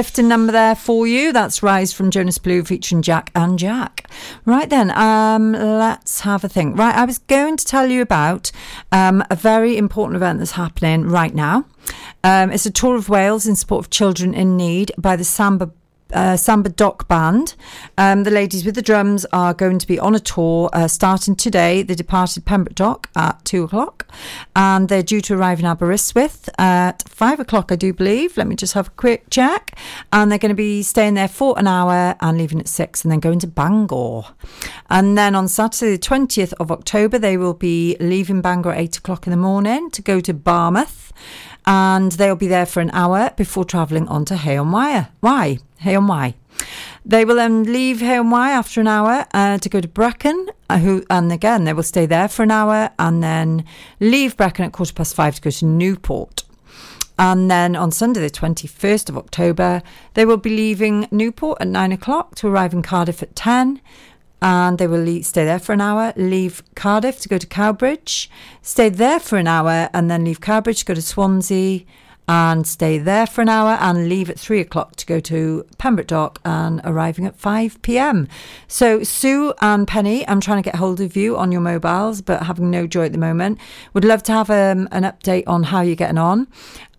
Clifton 0.02 0.26
number 0.26 0.50
there 0.50 0.74
for 0.74 1.06
you. 1.06 1.32
That's 1.32 1.62
Rise 1.62 1.92
from 1.92 2.10
Jonas 2.10 2.36
Blue 2.36 2.64
featuring 2.64 3.02
Jack 3.02 3.30
and 3.36 3.56
Jack. 3.56 4.10
Right 4.44 4.68
then, 4.68 4.90
um, 4.90 5.52
let's 5.52 6.22
have 6.22 6.42
a 6.42 6.48
think. 6.48 6.76
Right, 6.76 6.92
I 6.92 7.04
was 7.04 7.18
going 7.18 7.56
to 7.56 7.64
tell 7.64 7.86
you 7.86 8.02
about 8.02 8.50
um, 8.90 9.22
a 9.30 9.36
very 9.36 9.76
important 9.76 10.16
event 10.16 10.40
that's 10.40 10.50
happening 10.50 11.04
right 11.04 11.32
now. 11.32 11.66
Um, 12.24 12.50
it's 12.50 12.66
a 12.66 12.70
tour 12.72 12.96
of 12.96 13.08
Wales 13.08 13.46
in 13.46 13.54
support 13.54 13.84
of 13.84 13.90
children 13.90 14.34
in 14.34 14.56
need 14.56 14.90
by 14.98 15.14
the 15.14 15.22
Samba 15.22 15.70
uh, 16.12 16.36
Samba 16.36 16.68
Dock 16.68 17.08
Band. 17.08 17.54
Um, 17.98 18.24
the 18.24 18.30
ladies 18.30 18.64
with 18.64 18.74
the 18.74 18.82
drums 18.82 19.24
are 19.32 19.54
going 19.54 19.78
to 19.78 19.86
be 19.86 19.98
on 19.98 20.14
a 20.14 20.20
tour 20.20 20.70
uh, 20.72 20.88
starting 20.88 21.36
today. 21.36 21.82
They 21.82 21.94
departed 21.94 22.44
Pembroke 22.44 22.74
Dock 22.74 23.10
at 23.16 23.44
two 23.44 23.64
o'clock 23.64 24.06
and 24.54 24.88
they're 24.88 25.02
due 25.02 25.20
to 25.22 25.34
arrive 25.34 25.60
in 25.60 25.66
Aberystwyth 25.66 26.48
at 26.58 27.08
five 27.08 27.40
o'clock, 27.40 27.72
I 27.72 27.76
do 27.76 27.92
believe. 27.92 28.36
Let 28.36 28.46
me 28.46 28.56
just 28.56 28.74
have 28.74 28.88
a 28.88 28.92
quick 28.92 29.24
check. 29.30 29.78
And 30.12 30.30
they're 30.30 30.38
going 30.38 30.50
to 30.50 30.54
be 30.54 30.82
staying 30.82 31.14
there 31.14 31.28
for 31.28 31.58
an 31.58 31.66
hour 31.66 32.16
and 32.20 32.38
leaving 32.38 32.60
at 32.60 32.68
six 32.68 33.04
and 33.04 33.12
then 33.12 33.20
going 33.20 33.38
to 33.40 33.46
Bangor. 33.46 34.24
And 34.90 35.16
then 35.16 35.34
on 35.34 35.48
Saturday, 35.48 35.92
the 35.92 35.98
20th 35.98 36.52
of 36.60 36.70
October, 36.70 37.18
they 37.18 37.36
will 37.36 37.54
be 37.54 37.96
leaving 38.00 38.40
Bangor 38.40 38.72
at 38.72 38.78
eight 38.78 38.96
o'clock 38.98 39.26
in 39.26 39.30
the 39.30 39.36
morning 39.36 39.90
to 39.90 40.02
go 40.02 40.20
to 40.20 40.34
Barmouth 40.34 41.12
and 41.66 42.12
they'll 42.12 42.36
be 42.36 42.48
there 42.48 42.66
for 42.66 42.80
an 42.80 42.90
hour 42.92 43.30
before 43.36 43.64
travelling 43.64 44.08
on 44.08 44.24
to 44.26 44.36
Hay 44.36 44.56
on 44.56 44.72
Wye. 44.72 45.08
Why? 45.20 45.58
Wye. 45.84 46.34
They 47.04 47.24
will 47.24 47.36
then 47.36 47.64
leave 47.64 48.00
Wye 48.00 48.50
after 48.50 48.80
an 48.80 48.88
hour 48.88 49.26
uh, 49.34 49.58
to 49.58 49.68
go 49.68 49.80
to 49.80 49.88
Brecon, 49.88 50.48
uh, 50.70 50.78
who, 50.78 51.04
and 51.10 51.32
again 51.32 51.64
they 51.64 51.72
will 51.72 51.82
stay 51.82 52.06
there 52.06 52.28
for 52.28 52.42
an 52.42 52.50
hour 52.50 52.90
and 52.98 53.22
then 53.22 53.64
leave 54.00 54.36
Brecon 54.36 54.64
at 54.64 54.72
quarter 54.72 54.92
past 54.92 55.14
five 55.14 55.34
to 55.36 55.40
go 55.40 55.50
to 55.50 55.66
Newport. 55.66 56.44
And 57.18 57.50
then 57.50 57.76
on 57.76 57.90
Sunday, 57.90 58.20
the 58.20 58.30
21st 58.30 59.08
of 59.08 59.18
October, 59.18 59.82
they 60.14 60.24
will 60.24 60.38
be 60.38 60.50
leaving 60.50 61.06
Newport 61.10 61.58
at 61.60 61.68
nine 61.68 61.92
o'clock 61.92 62.34
to 62.36 62.48
arrive 62.48 62.72
in 62.72 62.82
Cardiff 62.82 63.22
at 63.22 63.36
10 63.36 63.80
and 64.42 64.78
they 64.78 64.88
will 64.88 64.98
leave, 64.98 65.24
stay 65.24 65.44
there 65.44 65.60
for 65.60 65.72
an 65.72 65.80
hour, 65.80 66.12
leave 66.16 66.62
Cardiff 66.74 67.20
to 67.20 67.28
go 67.28 67.38
to 67.38 67.46
Cowbridge, 67.46 68.28
stay 68.60 68.88
there 68.88 69.20
for 69.20 69.38
an 69.38 69.46
hour, 69.46 69.88
and 69.94 70.10
then 70.10 70.24
leave 70.24 70.40
Cowbridge 70.40 70.80
to 70.80 70.84
go 70.84 70.94
to 70.94 71.00
Swansea, 71.00 71.84
and 72.28 72.66
stay 72.66 72.98
there 72.98 73.26
for 73.26 73.42
an 73.42 73.48
hour, 73.48 73.76
and 73.80 74.08
leave 74.08 74.30
at 74.30 74.38
three 74.38 74.60
o'clock 74.60 74.96
to 74.96 75.06
go 75.06 75.20
to 75.20 75.66
Pembroke 75.78 76.06
Dock, 76.06 76.40
and 76.44 76.80
arriving 76.84 77.26
at 77.26 77.36
5 77.36 77.82
pm. 77.82 78.28
So, 78.68 79.02
Sue 79.02 79.54
and 79.60 79.86
Penny, 79.86 80.26
I'm 80.28 80.40
trying 80.40 80.62
to 80.62 80.66
get 80.68 80.76
hold 80.76 81.00
of 81.00 81.16
you 81.16 81.36
on 81.36 81.52
your 81.52 81.60
mobiles, 81.60 82.22
but 82.22 82.44
having 82.44 82.70
no 82.70 82.86
joy 82.86 83.06
at 83.06 83.12
the 83.12 83.18
moment. 83.18 83.58
Would 83.94 84.04
love 84.04 84.22
to 84.24 84.32
have 84.32 84.50
um, 84.50 84.88
an 84.92 85.02
update 85.02 85.44
on 85.46 85.64
how 85.64 85.80
you're 85.80 85.96
getting 85.96 86.18
on. 86.18 86.48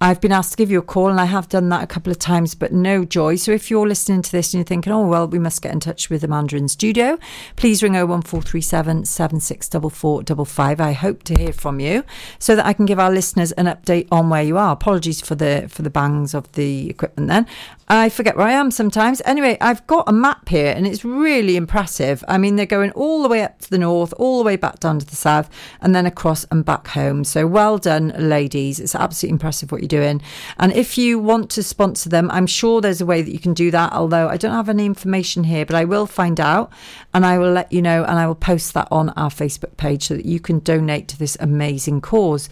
I've 0.03 0.19
been 0.19 0.33
asked 0.33 0.51
to 0.51 0.57
give 0.57 0.69
you 0.69 0.79
a 0.79 0.81
call, 0.81 1.07
and 1.07 1.17
I 1.17 1.23
have 1.23 1.47
done 1.47 1.69
that 1.69 1.81
a 1.81 1.87
couple 1.87 2.11
of 2.11 2.19
times, 2.19 2.55
but 2.55 2.73
no 2.73 3.05
joy. 3.05 3.37
So 3.37 3.53
if 3.53 3.71
you're 3.71 3.87
listening 3.87 4.21
to 4.23 4.31
this 4.33 4.53
and 4.53 4.59
you're 4.59 4.65
thinking, 4.65 4.91
oh, 4.91 5.07
well, 5.07 5.29
we 5.29 5.39
must 5.39 5.61
get 5.61 5.71
in 5.71 5.79
touch 5.79 6.09
with 6.09 6.25
Amanda 6.25 6.57
in 6.57 6.67
studio, 6.67 7.17
please 7.55 7.81
ring 7.81 7.93
01437 7.93 9.05
764455. 9.05 10.81
I 10.81 10.91
hope 10.91 11.23
to 11.23 11.35
hear 11.35 11.53
from 11.53 11.79
you 11.79 12.03
so 12.37 12.53
that 12.53 12.65
I 12.65 12.73
can 12.73 12.85
give 12.85 12.99
our 12.99 13.11
listeners 13.11 13.53
an 13.53 13.67
update 13.67 14.09
on 14.11 14.29
where 14.29 14.43
you 14.43 14.57
are. 14.57 14.73
Apologies 14.73 15.21
for 15.21 15.35
the 15.35 15.67
for 15.69 15.83
the 15.83 15.89
bangs 15.89 16.33
of 16.33 16.51
the 16.51 16.89
equipment 16.89 17.29
then. 17.29 17.47
I 17.95 18.09
forget 18.09 18.35
where 18.35 18.47
I 18.47 18.53
am 18.53 18.71
sometimes. 18.71 19.21
Anyway, 19.23 19.55
I've 19.61 19.85
got 19.85 20.09
a 20.09 20.11
map 20.11 20.49
here 20.49 20.73
and 20.75 20.87
it's 20.87 21.05
really 21.05 21.55
impressive. 21.55 22.23
I 22.27 22.39
mean, 22.39 22.55
they're 22.55 22.65
going 22.65 22.89
all 22.93 23.21
the 23.21 23.29
way 23.29 23.43
up 23.43 23.59
to 23.59 23.69
the 23.69 23.77
north, 23.77 24.15
all 24.17 24.39
the 24.39 24.43
way 24.43 24.55
back 24.55 24.79
down 24.79 24.97
to 24.97 25.05
the 25.05 25.15
south, 25.15 25.47
and 25.79 25.93
then 25.93 26.07
across 26.07 26.43
and 26.45 26.65
back 26.65 26.87
home. 26.87 27.23
So 27.23 27.45
well 27.45 27.77
done, 27.77 28.11
ladies. 28.17 28.79
It's 28.79 28.95
absolutely 28.95 29.33
impressive 29.33 29.71
what 29.71 29.81
you're 29.81 29.87
doing. 29.87 30.23
And 30.57 30.73
if 30.73 30.97
you 30.97 31.19
want 31.19 31.51
to 31.51 31.61
sponsor 31.61 32.09
them, 32.09 32.31
I'm 32.31 32.47
sure 32.47 32.81
there's 32.81 32.99
a 32.99 33.05
way 33.05 33.21
that 33.21 33.31
you 33.31 33.37
can 33.37 33.53
do 33.53 33.69
that, 33.69 33.93
although 33.93 34.27
I 34.27 34.37
don't 34.37 34.53
have 34.53 34.69
any 34.69 34.87
information 34.87 35.43
here, 35.43 35.63
but 35.63 35.75
I 35.75 35.85
will 35.85 36.07
find 36.07 36.39
out 36.39 36.71
and 37.13 37.23
I 37.23 37.37
will 37.37 37.51
let 37.51 37.71
you 37.71 37.83
know 37.83 38.05
and 38.05 38.17
I 38.17 38.25
will 38.25 38.33
post 38.33 38.73
that 38.73 38.87
on 38.89 39.09
our 39.09 39.29
Facebook 39.29 39.77
page 39.77 40.07
so 40.07 40.15
that 40.15 40.25
you 40.25 40.39
can 40.39 40.57
donate 40.57 41.09
to 41.09 41.19
this 41.19 41.37
amazing 41.39 42.01
cause. 42.01 42.49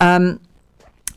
Um, 0.00 0.40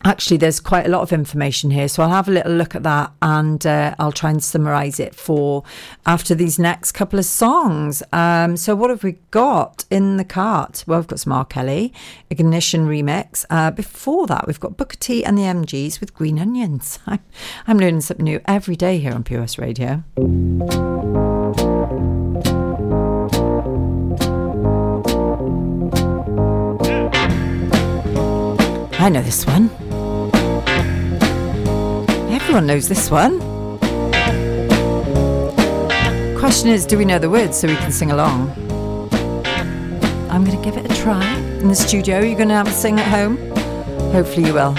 Actually, 0.06 0.38
there's 0.38 0.60
quite 0.60 0.86
a 0.86 0.90
lot 0.90 1.02
of 1.02 1.14
information 1.14 1.72
here, 1.72 1.88
so 1.88 2.04
I'll 2.04 2.10
have 2.10 2.28
a 2.28 2.32
little 2.32 2.52
look 2.52 2.76
at 2.76 2.84
that 2.84 3.14
and 3.22 3.66
uh, 3.66 3.96
I'll 4.00 4.12
try 4.12 4.32
and 4.32 4.44
summarise 4.44 5.00
it 5.00 5.16
for 5.16 5.64
after 6.06 6.36
these 6.36 6.60
next 6.60 6.92
couple 6.92 7.20
of 7.20 7.26
songs. 7.26 8.04
Um, 8.12 8.58
so, 8.58 8.76
what 8.76 8.90
have 8.90 9.04
we 9.04 9.14
got 9.32 9.86
in 9.90 10.18
the 10.18 10.26
cart? 10.26 10.84
Well, 10.86 11.00
we've 11.00 11.08
got 11.08 11.22
some 11.22 11.32
R. 11.32 11.46
Kelly, 11.46 11.94
Ignition 12.30 12.86
remix. 12.86 13.46
Uh, 13.50 13.72
before 13.72 14.28
that, 14.28 14.46
we've 14.46 14.60
got 14.60 14.76
Booker 14.76 14.98
T 14.98 15.24
and 15.24 15.38
the 15.38 15.44
MGs 15.44 16.02
with 16.02 16.14
Green 16.14 16.38
Onions. 16.38 17.00
I'm, 17.08 17.20
I'm 17.66 17.80
learning 17.80 18.02
something 18.02 18.26
new 18.26 18.42
every 18.46 18.76
day 18.76 19.00
here 19.00 19.14
on 19.14 19.24
POS 19.24 19.58
Radio. 19.58 20.04
I 29.00 29.10
know 29.10 29.22
this 29.22 29.46
one. 29.46 29.70
Everyone 32.54 32.68
knows 32.68 32.88
this 32.88 33.10
one. 33.10 33.40
Question 36.38 36.70
is, 36.70 36.86
do 36.86 37.00
we 37.00 37.04
know 37.04 37.18
the 37.18 37.28
words 37.28 37.58
so 37.58 37.68
we 37.68 37.76
can 37.78 37.92
sing 37.92 38.12
along? 38.12 38.52
I'm 40.30 40.44
going 40.44 40.56
to 40.56 40.64
give 40.64 40.78
it 40.78 40.86
a 40.86 41.02
try 41.02 41.36
in 41.36 41.68
the 41.68 41.74
studio. 41.74 42.20
You're 42.20 42.38
going 42.38 42.50
to 42.50 42.54
have 42.54 42.68
a 42.68 42.72
sing 42.72 43.00
at 43.00 43.08
home? 43.08 43.38
Hopefully 44.12 44.46
you 44.46 44.54
will. 44.54 44.74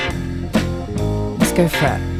Let's 1.38 1.50
go 1.50 1.66
for 1.66 1.86
it. 1.86 2.13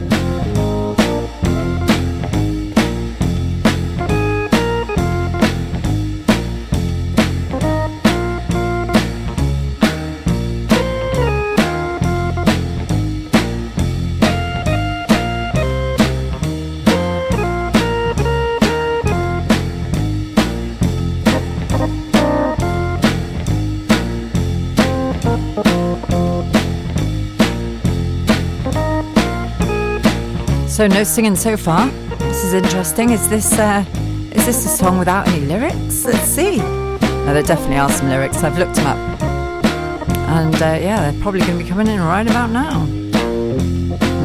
So 30.74 30.88
no 30.88 31.04
singing 31.04 31.36
so 31.36 31.56
far. 31.56 31.88
This 32.18 32.42
is 32.42 32.52
interesting. 32.52 33.10
Is 33.10 33.28
this 33.28 33.56
uh, 33.60 33.84
is 34.32 34.44
this 34.44 34.66
a 34.66 34.68
song 34.68 34.98
without 34.98 35.28
any 35.28 35.46
lyrics? 35.46 36.04
Let's 36.04 36.24
see. 36.24 36.56
No, 36.56 37.32
there 37.32 37.44
definitely 37.44 37.76
are 37.76 37.88
some 37.88 38.08
lyrics. 38.08 38.42
I've 38.42 38.58
looked 38.58 38.74
them 38.74 38.88
up, 38.88 39.22
and 39.22 40.52
uh, 40.56 40.76
yeah, 40.82 41.08
they're 41.08 41.22
probably 41.22 41.42
going 41.42 41.58
to 41.58 41.62
be 41.62 41.70
coming 41.70 41.86
in 41.86 42.00
right 42.00 42.26
about 42.26 42.50
now. 42.50 42.86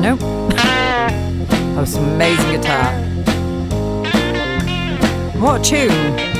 Nope. 0.02 0.22
oh, 1.78 1.86
some 1.86 2.06
amazing 2.16 2.60
guitar. 2.60 2.93
What 5.39 5.64
tune! 5.64 6.38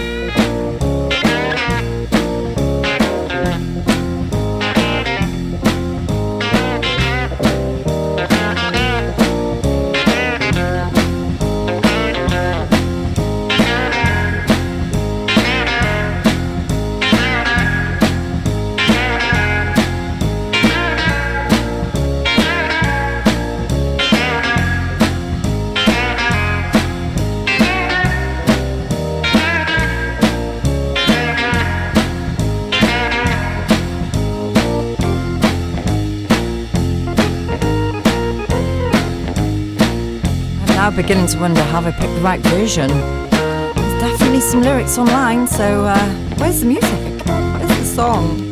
Beginning 41.10 41.26
to 41.26 41.40
wonder 41.40 41.64
have 41.64 41.88
I 41.88 41.92
picked 41.92 42.14
the 42.14 42.22
right 42.22 42.40
version. 42.40 42.88
There's 42.88 44.00
definitely 44.00 44.42
some 44.42 44.62
lyrics 44.62 45.00
online, 45.00 45.48
so 45.48 45.86
uh, 45.86 45.98
where's 46.38 46.60
the 46.60 46.68
music? 46.68 47.26
Where's 47.26 47.80
the 47.80 47.84
song? 47.84 48.52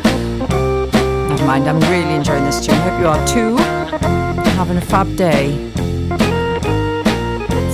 Never 1.30 1.46
mind, 1.46 1.70
I'm 1.70 1.80
really 1.82 2.16
enjoying 2.16 2.46
this 2.46 2.66
tune. 2.66 2.74
Hope 2.78 3.00
you 3.00 3.06
are 3.06 3.28
too. 3.28 3.58
Having 4.58 4.78
a 4.78 4.82
fab 4.82 5.16
day. 5.16 5.70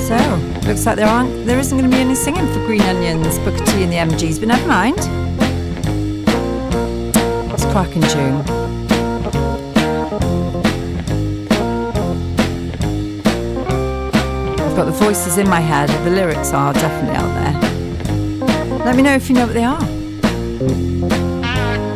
So, 0.06 0.18
looks 0.68 0.86
like 0.86 0.98
there 0.98 1.08
aren't 1.08 1.46
there 1.46 1.60
isn't 1.60 1.78
going 1.78 1.90
to 1.90 1.96
be 1.96 2.02
any 2.02 2.14
singing 2.14 2.46
for 2.48 2.60
Green 2.66 2.82
Onions, 2.82 3.40
Booker 3.40 3.64
T 3.64 3.84
and 3.84 3.90
the 3.94 4.16
MGs, 4.16 4.38
but 4.38 4.50
never 4.50 4.68
mind. 4.68 4.98
It's 7.54 7.64
cracking 7.72 8.02
tune. 8.02 8.63
I've 14.74 14.78
got 14.78 14.86
the 14.86 15.06
voices 15.06 15.38
in 15.38 15.48
my 15.48 15.60
head. 15.60 15.88
The 16.04 16.10
lyrics 16.10 16.52
are 16.52 16.74
definitely 16.74 17.16
out 17.16 17.32
there. 17.38 18.80
Let 18.80 18.96
me 18.96 19.04
know 19.04 19.14
if 19.14 19.30
you 19.30 19.36
know 19.36 19.46
what 19.46 19.54
they 19.54 19.64
are. 19.64 19.80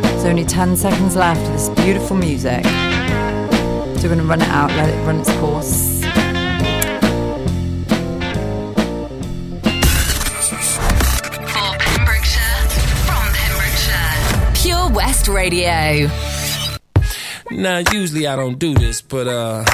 There's 0.00 0.24
only 0.24 0.44
10 0.44 0.76
seconds 0.76 1.16
left 1.16 1.40
of 1.40 1.54
this 1.54 1.68
beautiful 1.70 2.16
music. 2.16 2.64
So 2.64 2.70
we're 2.70 4.14
going 4.14 4.18
to 4.18 4.24
run 4.24 4.42
it 4.42 4.48
out, 4.50 4.70
let 4.70 4.90
it 4.90 5.04
run 5.04 5.18
its 5.18 5.32
course. 5.38 6.02
Pure 14.62 14.90
West 14.90 15.26
Radio. 15.26 16.08
Now, 17.50 17.82
usually 17.92 18.28
I 18.28 18.36
don't 18.36 18.56
do 18.56 18.72
this, 18.74 19.02
but 19.02 19.26
uh 19.26 19.64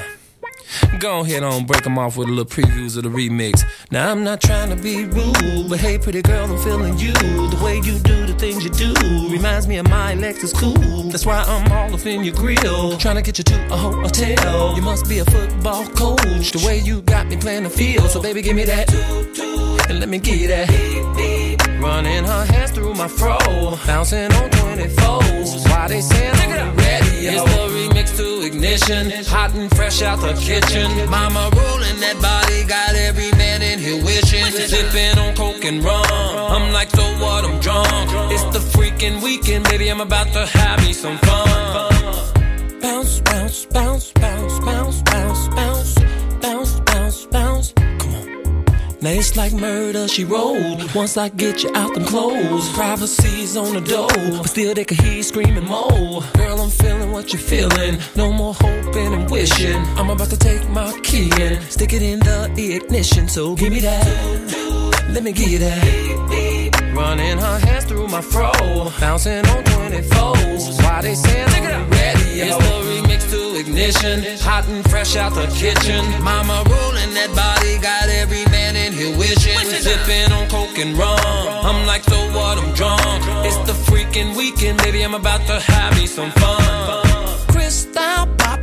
go 1.04 1.20
ahead 1.20 1.42
on 1.42 1.66
break 1.66 1.82
them 1.82 1.98
off 1.98 2.16
with 2.16 2.28
a 2.28 2.30
little 2.30 2.46
previews 2.46 2.96
of 2.96 3.02
the 3.02 3.10
remix. 3.10 3.62
Now, 3.90 4.10
I'm 4.10 4.24
not 4.24 4.40
trying 4.40 4.74
to 4.74 4.82
be 4.82 5.04
rude, 5.04 5.68
but 5.68 5.78
hey, 5.78 5.98
pretty 5.98 6.22
girl, 6.22 6.50
I'm 6.50 6.58
feeling 6.64 6.96
you. 6.96 7.12
The 7.12 7.60
way 7.62 7.76
you 7.76 7.98
do 7.98 8.24
the 8.24 8.32
things 8.38 8.64
you 8.64 8.70
do 8.70 8.94
reminds 9.28 9.68
me 9.68 9.76
of 9.76 9.86
my 9.86 10.14
Lexus 10.14 10.54
cool. 10.54 11.10
That's 11.10 11.26
why 11.26 11.42
I'm 11.42 11.70
all 11.70 11.94
up 11.94 12.06
in 12.06 12.24
your 12.24 12.34
grill, 12.34 12.96
trying 12.96 13.16
to 13.16 13.22
get 13.22 13.36
you 13.36 13.44
to 13.44 13.66
a 13.70 13.76
hotel. 13.76 14.74
You 14.74 14.80
must 14.80 15.06
be 15.06 15.18
a 15.18 15.26
football 15.26 15.84
coach, 15.88 16.52
the 16.52 16.62
way 16.64 16.78
you 16.78 17.02
got 17.02 17.26
me 17.26 17.36
playing 17.36 17.64
the 17.64 17.70
field. 17.70 18.08
So, 18.08 18.22
baby, 18.22 18.40
give 18.40 18.56
me 18.56 18.64
that, 18.64 18.88
and 19.88 20.00
let 20.00 20.08
me 20.08 20.20
you 20.24 20.48
that. 20.48 20.68
Running 21.80 22.24
her 22.24 22.44
hands 22.46 22.70
through 22.70 22.94
my 22.94 23.08
fro, 23.08 23.36
bouncing 23.86 24.32
on 24.32 24.50
24s. 24.50 25.68
Why 25.68 25.88
they 25.88 26.00
saying 26.00 26.34
I'm 26.34 26.76
ready? 26.76 27.26
It's 27.26 27.42
the 27.42 27.68
remix 27.76 28.16
to 28.16 28.46
ignition, 28.46 29.10
hot 29.26 29.54
and 29.54 29.74
fresh 29.76 30.02
out 30.02 30.20
the 30.20 30.32
kitchen. 30.34 30.88
Mama 31.10 31.50
rolling 31.54 32.00
that 32.00 32.18
body, 32.22 32.64
got 32.64 32.94
every 32.94 33.30
man 33.32 33.62
in 33.62 33.78
here 33.78 34.02
wishing. 34.04 34.44
Sipping 34.46 35.18
on 35.18 35.34
coke 35.36 35.64
and 35.64 35.84
rum. 35.84 36.04
I'm 36.10 36.72
like, 36.72 36.90
so 36.90 37.04
what? 37.22 37.44
I'm 37.44 37.60
drunk. 37.60 37.86
It's 38.32 38.44
the 38.44 38.60
freaking 38.76 39.22
weekend, 39.22 39.64
baby. 39.64 39.88
I'm 39.88 40.00
about 40.00 40.28
to 40.32 40.46
have 40.46 40.80
me 40.84 40.92
some 40.92 41.18
fun. 41.18 42.80
Bounce, 42.80 43.20
bounce, 43.20 43.66
bounce, 43.66 44.12
bounce, 44.12 44.58
bounce, 44.60 45.02
bounce, 45.02 45.48
bounce, 45.48 45.94
Now 49.04 49.10
it's 49.10 49.36
like 49.36 49.52
murder, 49.52 50.08
she 50.08 50.24
rolled. 50.24 50.94
Once 50.94 51.18
I 51.18 51.28
get 51.28 51.62
you 51.62 51.70
out 51.74 51.92
them 51.92 52.06
clothes, 52.06 52.72
privacy's 52.72 53.54
on 53.54 53.74
the 53.74 53.82
door, 53.82 54.08
but 54.38 54.48
still 54.48 54.72
they 54.72 54.86
can 54.86 54.96
hear 54.96 55.16
you 55.16 55.22
screaming 55.22 55.66
more. 55.66 56.22
Girl, 56.32 56.58
I'm 56.62 56.70
feeling 56.70 57.12
what 57.12 57.30
you're 57.30 57.42
feeling. 57.42 57.98
No 58.16 58.32
more 58.32 58.54
hoping 58.54 59.12
and 59.12 59.30
wishing. 59.30 59.76
I'm 59.98 60.08
about 60.08 60.30
to 60.30 60.38
take 60.38 60.66
my 60.70 60.98
key 61.02 61.30
and 61.38 61.62
stick 61.64 61.92
it 61.92 62.00
in 62.00 62.20
the 62.20 62.76
ignition. 62.76 63.28
So 63.28 63.54
give 63.54 63.74
me 63.74 63.80
that. 63.80 65.04
Let 65.10 65.22
me 65.22 65.32
give 65.32 65.50
you 65.50 65.58
that. 65.58 66.94
Running 66.96 67.36
her 67.36 67.58
hands 67.58 67.84
through 67.84 68.08
my 68.08 68.22
fro, 68.22 68.52
bouncing 69.00 69.44
on 69.44 69.64
24s. 69.64 70.82
Why 70.82 71.02
they 71.02 71.14
saying 71.14 71.48
I'm 71.48 71.90
ready? 71.90 72.40
It's 72.40 72.56
the 72.56 73.03
to 73.34 73.58
ignition, 73.58 74.22
hot 74.40 74.64
and 74.68 74.82
fresh 74.88 75.16
out 75.16 75.32
the 75.34 75.46
kitchen. 75.62 76.02
Mama 76.22 76.62
rolling 76.70 77.12
that 77.18 77.30
body, 77.34 77.78
got 77.78 78.08
every 78.08 78.44
man 78.56 78.76
in 78.76 78.92
here 78.92 79.16
wishing. 79.18 79.58
Sipping 79.86 80.30
on 80.32 80.48
coke 80.48 80.78
and 80.78 80.96
rum. 80.96 81.18
I'm 81.68 81.86
like, 81.86 82.04
so 82.04 82.18
what? 82.36 82.58
I'm 82.58 82.72
drunk. 82.74 83.02
It's 83.46 83.58
the 83.70 83.76
freaking 83.88 84.36
weekend, 84.36 84.78
baby. 84.78 85.02
I'm 85.02 85.14
about 85.14 85.42
to 85.50 85.58
have 85.72 85.96
me 85.98 86.06
some 86.06 86.30
fun. 86.42 86.62
Crystal 87.52 88.13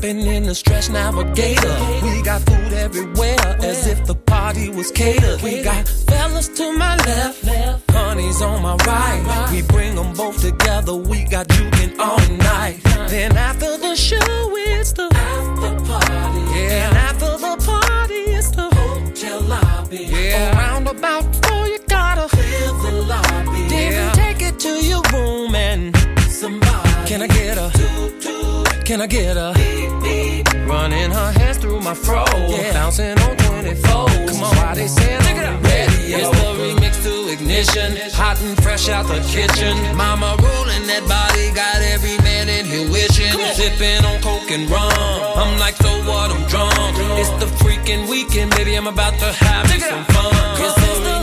in 0.04 0.44
the 0.44 0.56
stretch 0.56 0.90
navigator. 0.90 1.78
We 2.04 2.22
got 2.24 2.42
food 2.42 2.74
everywhere, 2.74 3.38
as 3.62 3.88
if 3.88 4.06
the 4.06 4.16
party 4.16 4.70
was 4.70 4.90
catered. 4.92 5.42
We 5.42 5.62
got 5.62 5.88
fellas 5.88 6.48
to 6.50 6.74
my 6.74 6.96
left, 6.98 7.92
honey's 7.92 8.42
on 8.42 8.62
my 8.64 8.76
right. 8.88 9.50
We 9.52 9.62
bring 9.62 9.96
them 9.96 10.14
both 10.14 10.42
together. 10.42 10.96
We 10.96 11.26
got 11.26 11.48
juking 11.48 12.00
all 12.00 12.20
night. 12.38 12.80
Then 13.10 13.38
after 13.38 13.78
the 13.78 13.96
show, 13.96 14.18
it's 14.56 14.94
the 14.94 15.08
after 15.14 15.86
party. 15.86 16.42
Yeah, 16.58 16.88
and 16.88 16.98
after 16.98 17.38
the 17.38 17.56
party, 17.64 18.22
it's 18.38 18.50
the 18.52 18.70
hotel 18.74 19.42
lobby. 19.42 20.06
Yeah, 20.06 20.58
around 20.58 20.88
about 20.88 21.24
four, 21.46 21.68
you 21.68 21.80
gotta 21.88 22.28
clear 22.36 22.68
the 22.86 23.06
lobby. 23.08 23.68
Then 23.70 24.16
take 24.16 24.42
it 24.42 24.60
to 24.60 24.84
your 24.84 25.04
room 25.14 25.54
and 25.54 25.96
somebody. 26.22 27.08
Can 27.08 27.22
I 27.22 27.28
get 27.28 27.58
a? 27.58 27.92
Can 28.86 29.02
I 29.02 29.08
get 29.08 29.38
a? 29.38 29.54
Running 30.68 31.12
her 31.12 31.32
hands 31.40 31.58
through 31.58 31.82
my 31.82 31.94
fro, 31.94 32.26
yeah. 32.48 32.74
bouncing 32.74 33.18
on 33.20 33.38
24. 33.38 33.82
Come 33.84 34.44
on, 34.44 34.56
why 34.58 34.74
they 34.76 34.88
saying 34.88 35.22
I'm 35.22 35.62
ready? 35.64 36.14
It's 36.14 36.30
the 36.30 36.48
remix 36.60 37.04
to 37.04 37.32
ignition, 37.32 37.96
hot 38.14 38.42
and 38.42 38.62
fresh 38.64 38.90
out 38.90 39.08
the 39.08 39.20
kitchen. 39.28 39.76
Mama 39.96 40.36
rolling 40.40 40.88
that 40.88 41.04
body, 41.08 41.54
got 41.54 41.82
every 41.94 42.18
man 42.20 42.50
in 42.50 42.66
here 42.66 42.90
wishing. 42.90 43.32
Sipping 43.54 44.04
on 44.04 44.22
coke 44.22 44.50
and 44.52 44.70
rum. 44.70 44.92
I'm 45.38 45.60
like, 45.60 45.76
so 45.76 45.92
what? 46.10 46.32
I'm 46.32 46.48
drunk. 46.48 46.74
It's 47.20 47.30
the 47.44 47.50
freaking 47.64 48.10
weekend, 48.10 48.52
baby. 48.56 48.76
I'm 48.76 48.88
about 48.88 49.14
to 49.20 49.32
have 49.32 49.70
me 49.70 49.80
some 49.80 50.06
fun. 50.06 50.34
It's 50.60 50.76
the 50.76 51.21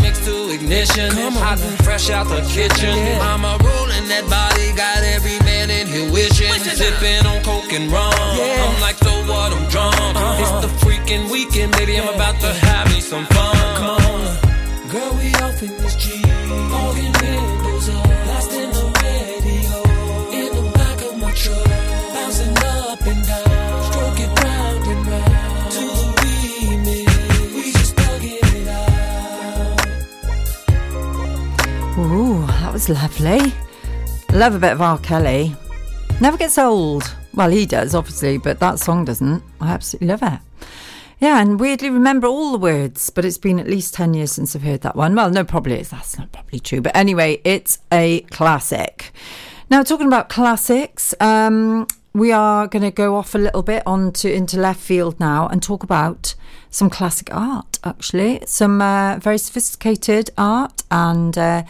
ignition, 0.69 1.11
hot 1.33 1.61
and 1.61 1.79
fresh 1.83 2.11
out 2.11 2.29
the 2.29 2.43
kitchen. 2.43 2.95
Mama 3.19 3.57
rolling 3.65 4.07
that 4.13 4.25
body, 4.29 4.73
got 4.77 5.03
every 5.03 5.39
man 5.41 5.71
in 5.71 5.87
here 5.87 6.11
wishing. 6.13 6.53
Sipping 6.61 7.25
on 7.25 7.43
coke 7.43 7.73
and 7.73 7.91
rum. 7.91 8.13
I'm 8.13 8.81
like, 8.81 8.97
so 8.97 9.11
what? 9.25 9.53
I'm 9.53 9.67
drunk. 9.69 9.97
Uh-huh. 9.97 10.43
It's 10.43 10.67
the 10.67 10.71
freaking 10.85 11.31
weekend, 11.31 11.73
baby. 11.73 11.99
I'm 11.99 12.15
about 12.15 12.39
to 12.41 12.53
have 12.53 12.93
me 12.93 13.01
some 13.01 13.25
fun. 13.27 13.57
Come 13.81 13.97
on, 13.97 14.89
girl, 14.91 15.13
we 15.17 15.33
off 15.41 15.63
in 15.63 15.73
this 15.81 15.97
Jeep. 15.97 16.27
Fogging 16.71 17.13
windows 17.17 17.89
up, 17.89 18.05
blasting 18.05 18.68
that 32.69 32.75
was 32.75 32.91
lovely. 32.91 33.55
Love 34.35 34.55
a 34.55 34.59
bit 34.59 34.73
of 34.73 34.83
R. 34.83 34.99
Kelly. 34.99 35.57
Never 36.21 36.37
gets 36.37 36.59
old. 36.59 37.03
Well, 37.33 37.49
he 37.49 37.65
does, 37.65 37.95
obviously, 37.95 38.37
but 38.37 38.61
that 38.61 38.79
song 38.79 39.07
doesn't. 39.07 39.43
I 39.59 39.71
absolutely 39.71 40.09
love 40.09 40.23
it. 40.23 40.41
Yeah, 41.19 41.41
and 41.41 41.59
weirdly 41.59 41.89
remember 41.89 42.27
all 42.27 42.53
the 42.53 42.59
words, 42.59 43.09
but 43.09 43.25
it's 43.25 43.39
been 43.39 43.59
at 43.59 43.69
least 43.69 43.95
10 43.95 44.13
years 44.13 44.33
since 44.33 44.55
I've 44.55 44.65
heard 44.65 44.83
that 44.83 44.97
one. 44.97 45.15
Well, 45.15 45.31
no, 45.31 45.45
probably 45.45 45.77
it's, 45.77 45.89
that's 45.89 46.19
not 46.19 46.31
probably 46.31 46.61
true. 46.61 46.83
But 46.83 46.95
anyway, 46.95 47.41
it's 47.43 47.79
a 47.91 48.21
classic. 48.33 49.13
Now, 49.71 49.83
talking 49.83 50.07
about 50.07 50.29
classics, 50.29 51.15
um, 51.21 51.87
we 52.13 52.33
are 52.33 52.67
going 52.67 52.83
to 52.83 52.91
go 52.91 53.17
off 53.17 53.35
a 53.35 53.39
little 53.39 53.63
bit 53.63 53.83
onto 53.87 54.29
into 54.29 54.59
left 54.59 54.81
field 54.81 55.19
now 55.19 55.49
and 55.49 55.63
talk 55.63 55.83
about 55.83 56.35
some 56.69 56.91
classic 56.91 57.35
art, 57.35 57.79
actually. 57.83 58.43
Some 58.45 58.83
uh, 58.83 59.19
very 59.21 59.39
sophisticated 59.39 60.29
art 60.37 60.83
and 60.91 61.39
uh, 61.39 61.63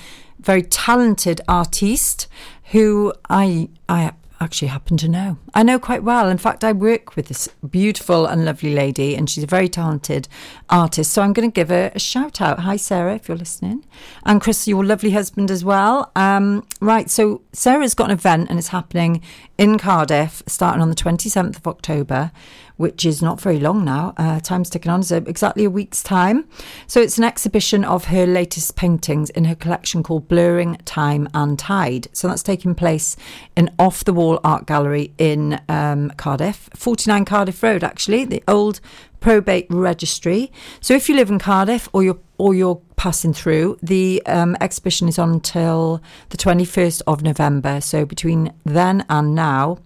very 0.49 0.62
talented 0.62 1.42
artiste 1.46 2.26
who 2.72 3.12
I 3.28 3.68
I 3.86 4.12
actually 4.40 4.68
happen 4.68 4.96
to 4.96 5.07
know. 5.07 5.36
I 5.53 5.62
know 5.62 5.78
quite 5.78 6.03
well. 6.03 6.30
In 6.30 6.38
fact, 6.38 6.64
I 6.64 6.72
work 6.72 7.16
with 7.16 7.28
this 7.28 7.49
beautiful 7.68 8.24
and 8.24 8.46
lovely 8.46 8.72
lady, 8.72 9.14
and 9.14 9.28
she's 9.28 9.44
a 9.44 9.49
very 9.49 9.68
talented 9.68 10.26
artist. 10.70 11.12
So 11.12 11.20
I'm 11.20 11.34
going 11.34 11.51
to 11.51 11.55
give 11.55 11.68
her 11.68 11.92
a 11.94 11.99
shout 11.99 12.40
out. 12.40 12.61
Hi, 12.61 12.76
Sarah, 12.76 13.16
if 13.16 13.28
you're 13.28 13.36
listening, 13.36 13.84
and 14.24 14.40
Chris, 14.40 14.66
your 14.66 14.86
lovely 14.86 15.11
husband 15.11 15.51
as 15.51 15.66
well. 15.66 16.11
Um, 16.16 16.64
right, 16.80 17.11
so 17.11 17.42
Sarah's 17.53 17.92
got 17.92 18.07
an 18.07 18.12
event, 18.12 18.49
and 18.49 18.59
it's 18.59 18.68
happening 18.68 19.20
in 19.59 19.76
Cardiff, 19.76 20.42
starting 20.46 20.80
on 20.80 20.88
the 20.88 20.96
27th 20.96 21.59
of 21.59 21.66
October. 21.66 22.30
Which 22.79 23.05
is 23.05 23.20
not 23.20 23.41
very 23.41 23.61
long 23.61 23.85
now. 23.85 24.14
Uh, 24.16 24.41
time's 24.41 24.70
ticking 24.70 24.91
on. 24.91 25.01
It's 25.01 25.11
exactly 25.11 25.64
a 25.64 25.70
week's 25.70 26.03
time. 26.03 26.49
So 26.87 27.01
it's 27.03 27.18
an 27.18 27.24
exhibition 27.24 27.85
of 27.85 28.07
her 28.07 28.24
latest 28.24 28.76
paintings 28.76 29.29
in 29.31 29.45
her 29.45 29.55
collection 29.55 30.03
called 30.03 30.26
Blurring 30.26 30.79
Time 30.87 31.29
and 31.35 31.59
Tide. 31.59 32.09
So 32.12 32.29
that's 32.29 32.43
taking 32.43 32.74
place 32.74 33.16
in 33.57 33.70
Off 33.79 34.05
the 34.05 34.14
Wall 34.14 34.41
Art 34.43 34.66
Gallery 34.66 35.12
in 35.18 35.61
um, 35.68 36.11
Cardiff, 36.16 36.70
49 36.74 37.26
Cardiff 37.26 37.62
Road, 37.62 37.85
actually, 37.85 38.24
the 38.24 38.43
old 38.49 38.81
probate 39.20 39.66
registry. 39.68 40.51
So 40.81 40.95
if 40.95 41.09
you 41.09 41.16
live 41.16 41.31
in 41.31 41.39
Cardiff 41.39 41.89
or 41.93 42.03
you're 42.03 42.18
or 42.39 42.55
you're 42.55 42.80
passing 42.97 43.32
through, 43.32 43.78
the 43.82 44.22
um, 44.26 44.57
exhibition 44.61 45.09
is 45.09 45.18
on 45.18 45.32
until 45.32 46.03
the 46.30 46.36
21st 46.36 47.03
of 47.07 47.22
November. 47.22 47.80
So 47.80 48.05
between 48.05 48.53
then 48.64 49.05
and 49.09 49.34
now, 49.34 49.78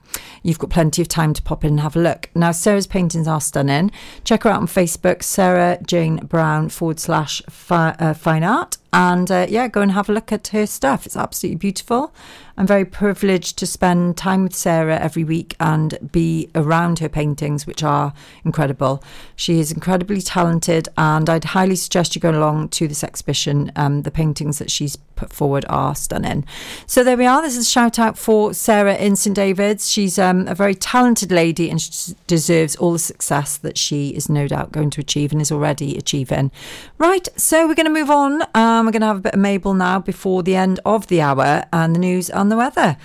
you've 0.42 0.58
got 0.58 0.70
plenty 0.70 1.02
of 1.02 1.08
time 1.08 1.34
to 1.34 1.42
pop 1.42 1.64
in 1.64 1.70
and 1.70 1.80
have 1.80 1.96
a 1.96 2.00
look. 2.00 2.30
Now, 2.34 2.52
Sarah's 2.52 2.86
paintings 2.86 3.28
are 3.28 3.40
stunning. 3.40 3.90
Check 4.24 4.42
her 4.42 4.50
out 4.50 4.60
on 4.60 4.66
Facebook, 4.66 5.22
Sarah 5.22 5.78
Jane 5.86 6.16
Brown 6.16 6.68
forward 6.68 7.00
slash 7.00 7.42
fi- 7.48 7.96
uh, 7.98 8.14
fine 8.14 8.44
art. 8.44 8.78
And 8.94 9.30
uh, 9.30 9.46
yeah, 9.48 9.68
go 9.68 9.80
and 9.80 9.92
have 9.92 10.10
a 10.10 10.12
look 10.12 10.32
at 10.32 10.48
her 10.48 10.66
stuff. 10.66 11.06
It's 11.06 11.16
absolutely 11.16 11.56
beautiful. 11.56 12.14
I'm 12.58 12.66
very 12.66 12.84
privileged 12.84 13.56
to 13.58 13.66
spend 13.66 14.18
time 14.18 14.42
with 14.42 14.54
Sarah 14.54 14.98
every 14.98 15.24
week 15.24 15.56
and 15.58 16.10
be 16.12 16.50
around 16.54 16.98
her 16.98 17.08
paintings, 17.08 17.66
which 17.66 17.82
are 17.82 18.12
incredible. 18.44 19.02
She 19.34 19.58
is 19.60 19.72
incredibly 19.72 20.20
talented, 20.20 20.90
and 20.98 21.30
I'd 21.30 21.44
highly 21.44 21.76
suggest 21.76 22.14
you 22.14 22.20
go 22.20 22.30
along 22.42 22.68
to 22.68 22.88
this 22.88 23.04
exhibition. 23.04 23.70
Um, 23.76 24.02
the 24.02 24.10
paintings 24.10 24.58
that 24.58 24.70
she's 24.70 24.96
put 25.14 25.32
forward 25.32 25.64
are 25.68 25.94
stunning. 25.94 26.44
So 26.86 27.04
there 27.04 27.16
we 27.16 27.26
are. 27.26 27.40
This 27.42 27.56
is 27.56 27.66
a 27.66 27.70
shout 27.70 27.98
out 27.98 28.18
for 28.18 28.52
Sarah 28.52 28.96
in 28.96 29.14
St 29.14 29.36
David's. 29.36 29.90
She's 29.90 30.18
um, 30.18 30.48
a 30.48 30.54
very 30.54 30.74
talented 30.74 31.30
lady 31.30 31.70
and 31.70 31.80
she 31.80 32.14
deserves 32.26 32.74
all 32.76 32.92
the 32.92 32.98
success 32.98 33.56
that 33.58 33.78
she 33.78 34.10
is 34.10 34.28
no 34.28 34.48
doubt 34.48 34.72
going 34.72 34.90
to 34.90 35.00
achieve 35.00 35.32
and 35.32 35.40
is 35.40 35.52
already 35.52 35.96
achieving. 35.96 36.50
Right, 36.98 37.28
so 37.36 37.66
we're 37.66 37.74
going 37.74 37.86
to 37.86 37.92
move 37.92 38.10
on. 38.10 38.42
Um, 38.54 38.86
we're 38.86 38.92
going 38.92 39.02
to 39.02 39.06
have 39.06 39.18
a 39.18 39.20
bit 39.20 39.34
of 39.34 39.40
Mabel 39.40 39.74
now 39.74 40.00
before 40.00 40.42
the 40.42 40.56
end 40.56 40.80
of 40.84 41.06
the 41.06 41.20
hour 41.20 41.64
and 41.72 41.94
the 41.94 42.00
news 42.00 42.28
and 42.28 42.50
the 42.50 42.56
weather. 42.56 42.96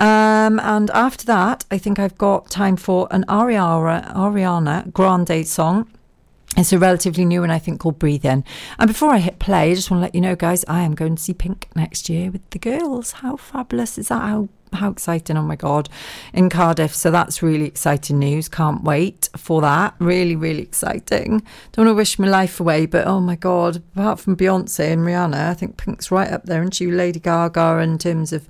Um, 0.00 0.58
and 0.60 0.90
after 0.90 1.26
that, 1.26 1.66
I 1.70 1.78
think 1.78 1.98
I've 1.98 2.16
got 2.16 2.50
time 2.50 2.76
for 2.76 3.06
an 3.10 3.24
Ariana, 3.28 4.12
Ariana 4.14 4.90
Grande 4.92 5.46
song. 5.46 5.86
It's 6.56 6.72
a 6.72 6.78
relatively 6.78 7.24
new 7.24 7.40
one, 7.42 7.50
I 7.50 7.58
think, 7.58 7.80
called 7.80 7.98
Breathe 7.98 8.24
In. 8.24 8.44
And 8.78 8.88
before 8.88 9.10
I 9.10 9.18
hit 9.18 9.38
play, 9.38 9.70
I 9.70 9.74
just 9.74 9.90
want 9.90 10.00
to 10.00 10.02
let 10.02 10.14
you 10.14 10.20
know, 10.20 10.34
guys, 10.34 10.64
I 10.66 10.82
am 10.82 10.94
going 10.94 11.16
to 11.16 11.22
see 11.22 11.32
Pink 11.32 11.68
next 11.76 12.08
year 12.08 12.30
with 12.30 12.48
the 12.50 12.58
girls. 12.58 13.12
How 13.12 13.36
fabulous 13.36 13.96
is 13.98 14.08
that? 14.08 14.20
How 14.20 14.48
how 14.72 14.90
exciting! 14.90 15.36
Oh 15.36 15.42
my 15.42 15.56
god, 15.56 15.88
in 16.32 16.48
Cardiff. 16.48 16.94
So 16.94 17.10
that's 17.10 17.42
really 17.42 17.66
exciting 17.66 18.18
news. 18.18 18.48
Can't 18.48 18.84
wait 18.84 19.28
for 19.36 19.60
that. 19.62 19.94
Really, 19.98 20.36
really 20.36 20.62
exciting. 20.62 21.42
Don't 21.72 21.86
want 21.86 21.94
to 21.94 21.94
wish 21.94 22.18
my 22.18 22.28
life 22.28 22.60
away, 22.60 22.86
but 22.86 23.06
oh 23.06 23.20
my 23.20 23.36
god, 23.36 23.76
apart 23.76 24.20
from 24.20 24.36
Beyonce 24.36 24.92
and 24.92 25.02
Rihanna, 25.02 25.50
I 25.50 25.54
think 25.54 25.76
Pink's 25.76 26.10
right 26.10 26.30
up 26.30 26.44
there, 26.44 26.62
and 26.62 26.74
she 26.74 26.90
Lady 26.90 27.20
Gaga 27.20 27.78
in 27.78 27.98
terms 27.98 28.32
of 28.32 28.46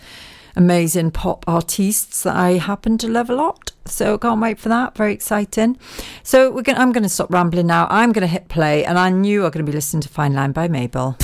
amazing 0.57 1.11
pop 1.11 1.45
artists 1.47 2.23
that 2.23 2.37
I 2.37 2.53
happen 2.53 2.99
to 2.99 3.09
love 3.09 3.31
a 3.31 3.35
lot. 3.35 3.73
So 3.87 4.19
can't 4.19 4.41
wait 4.41 4.59
for 4.59 4.69
that. 4.69 4.97
Very 4.97 5.13
exciting. 5.13 5.79
So 6.23 6.51
we're 6.51 6.63
going 6.63 6.79
I'm 6.79 6.93
going 6.93 7.03
to 7.03 7.09
stop 7.09 7.31
rambling 7.31 7.67
now. 7.67 7.87
I'm 7.91 8.13
going 8.13 8.23
to 8.23 8.29
hit 8.29 8.49
play, 8.49 8.85
and 8.85 8.99
I 8.99 9.11
knew 9.11 9.43
I 9.43 9.45
was 9.45 9.53
going 9.53 9.65
to 9.65 9.71
be 9.71 9.77
listening 9.77 10.03
to 10.03 10.09
Fine 10.09 10.35
Line 10.35 10.53
by 10.53 10.69
Mabel. 10.69 11.17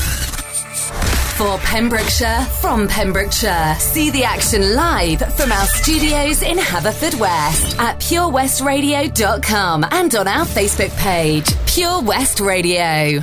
For 1.37 1.59
Pembrokeshire, 1.59 2.47
from 2.62 2.89
Pembrokeshire, 2.89 3.77
see 3.79 4.09
the 4.09 4.24
action 4.24 4.74
live 4.74 5.18
from 5.37 5.53
our 5.53 5.66
studios 5.66 6.41
in 6.41 6.57
Haverfordwest 6.57 7.79
at 7.79 8.01
purewestradio.com 8.01 9.85
and 9.91 10.14
on 10.14 10.29
our 10.29 10.47
Facebook 10.47 10.97
page, 10.97 11.53
Pure 11.66 12.05
West 12.05 12.41
Radio. 12.41 13.22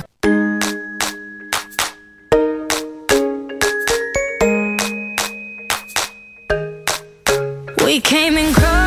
We 7.94 8.00
came 8.00 8.36
in 8.36 8.52
crawling 8.52 8.83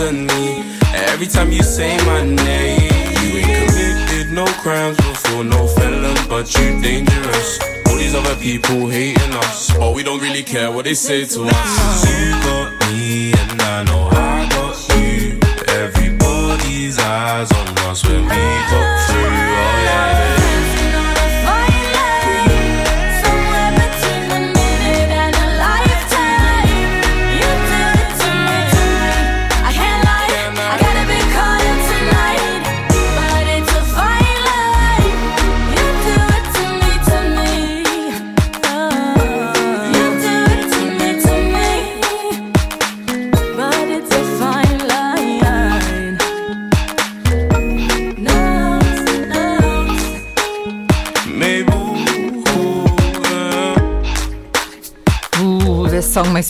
destiny. 0.00 0.64
Every 0.94 1.26
time 1.26 1.52
you 1.52 1.62
say 1.62 1.96
my 2.04 2.24
name, 2.24 2.90
you 3.22 3.38
ain't 3.38 3.70
committed 3.70 4.32
no 4.32 4.46
crimes 4.62 4.96
before, 4.96 5.44
no 5.44 5.66
felon, 5.66 6.16
but 6.28 6.52
you 6.56 6.80
dangerous. 6.80 7.58
All 7.86 7.96
these 7.96 8.14
other 8.14 8.36
people 8.36 8.88
hating 8.88 9.34
us, 9.34 9.76
but 9.76 9.94
we 9.94 10.02
don't 10.02 10.20
really 10.20 10.42
care 10.42 10.70
what 10.70 10.84
they 10.84 10.94
say 10.94 11.24
to 11.24 11.44
us. 11.44 12.04
You 12.08 12.30
got 12.42 12.92
me, 12.92 13.32
and 13.32 13.62
I 13.62 13.84
know 13.84 14.08
I 14.10 14.48
got 14.48 14.96
you. 14.96 15.38
Everybody's 15.68 16.98
eyes 16.98 17.52
on 17.52 17.68
us 17.90 18.04
when 18.06 18.22
we 18.22 18.28
got 18.28 18.89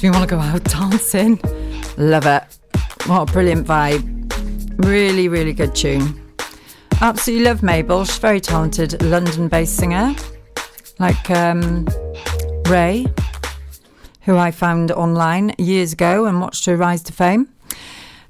makes 0.02 0.14
me 0.14 0.18
want 0.18 0.30
to 0.30 0.34
go 0.34 0.40
out 0.40 0.64
dancing. 0.64 1.38
Love 1.98 2.24
it. 2.24 2.42
What 3.06 3.28
a 3.28 3.32
brilliant 3.32 3.66
vibe. 3.66 4.82
Really, 4.86 5.28
really 5.28 5.52
good 5.52 5.74
tune. 5.74 6.18
Absolutely 7.02 7.44
love 7.44 7.62
Mabel. 7.62 8.06
She's 8.06 8.16
very 8.16 8.40
talented 8.40 9.02
London 9.02 9.48
based 9.48 9.76
singer. 9.76 10.14
Like 10.98 11.30
um, 11.30 11.86
Raye, 12.66 13.08
who 14.22 14.38
I 14.38 14.50
found 14.50 14.90
online 14.90 15.54
years 15.58 15.92
ago 15.92 16.24
and 16.24 16.40
watched 16.40 16.64
her 16.64 16.78
rise 16.78 17.02
to 17.02 17.12
fame. 17.12 17.48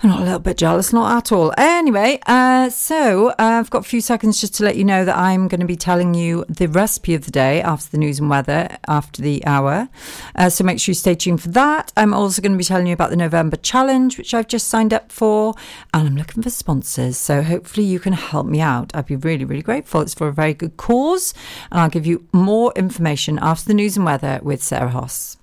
I'm 0.03 0.09
not 0.09 0.21
a 0.21 0.25
little 0.25 0.39
bit 0.39 0.57
jealous, 0.57 0.95
not 0.95 1.15
at 1.15 1.31
all. 1.31 1.53
Anyway, 1.59 2.21
uh, 2.27 2.71
so 2.71 3.29
uh, 3.31 3.35
I've 3.39 3.69
got 3.69 3.81
a 3.81 3.89
few 3.89 4.01
seconds 4.01 4.41
just 4.41 4.55
to 4.55 4.65
let 4.65 4.77
you 4.77 4.85
know 4.85 5.05
that 5.05 5.15
I'm 5.15 5.47
going 5.47 5.61
to 5.61 5.67
be 5.67 5.77
telling 5.77 6.15
you 6.15 6.47
the 6.49 6.69
recipe 6.69 7.15
of 7.15 7.27
the 7.27 7.31
day 7.31 7.61
after 7.61 7.91
the 7.91 7.99
news 7.99 8.19
and 8.19 8.31
weather 8.31 8.79
after 8.89 9.21
the 9.21 9.45
hour. 9.45 9.91
Uh, 10.35 10.49
so 10.49 10.65
make 10.65 10.81
sure 10.81 10.93
you 10.93 10.95
stay 10.95 11.15
tuned 11.15 11.43
for 11.43 11.51
that. 11.51 11.93
I'm 11.99 12.15
also 12.15 12.41
going 12.41 12.53
to 12.53 12.59
be 12.59 12.65
telling 12.65 12.87
you 12.87 12.95
about 12.95 13.11
the 13.11 13.17
November 13.17 13.57
challenge, 13.57 14.17
which 14.17 14.33
I've 14.33 14.49
just 14.49 14.69
signed 14.69 14.95
up 14.95 15.13
for, 15.13 15.55
and 15.93 16.09
I'm 16.09 16.17
looking 16.17 16.43
for 16.43 16.51
sponsors. 16.51 17.19
So 17.19 17.43
hopefully 17.43 17.85
you 17.85 18.01
can 18.01 18.15
help 18.15 18.47
me 18.47 18.63
out. 18.63 18.95
I'd 18.95 19.05
be 19.05 19.17
really, 19.17 19.45
really 19.45 19.63
grateful. 19.63 20.01
It's 20.01 20.15
for 20.15 20.29
a 20.29 20.33
very 20.33 20.55
good 20.55 20.79
cause, 20.79 21.35
and 21.71 21.79
I'll 21.79 21.91
give 21.91 22.07
you 22.07 22.27
more 22.33 22.73
information 22.75 23.39
after 23.43 23.67
the 23.67 23.75
news 23.75 23.99
and 23.99 24.07
weather 24.07 24.41
with 24.43 24.63
Sarah 24.63 24.89
Hoss. 24.89 25.37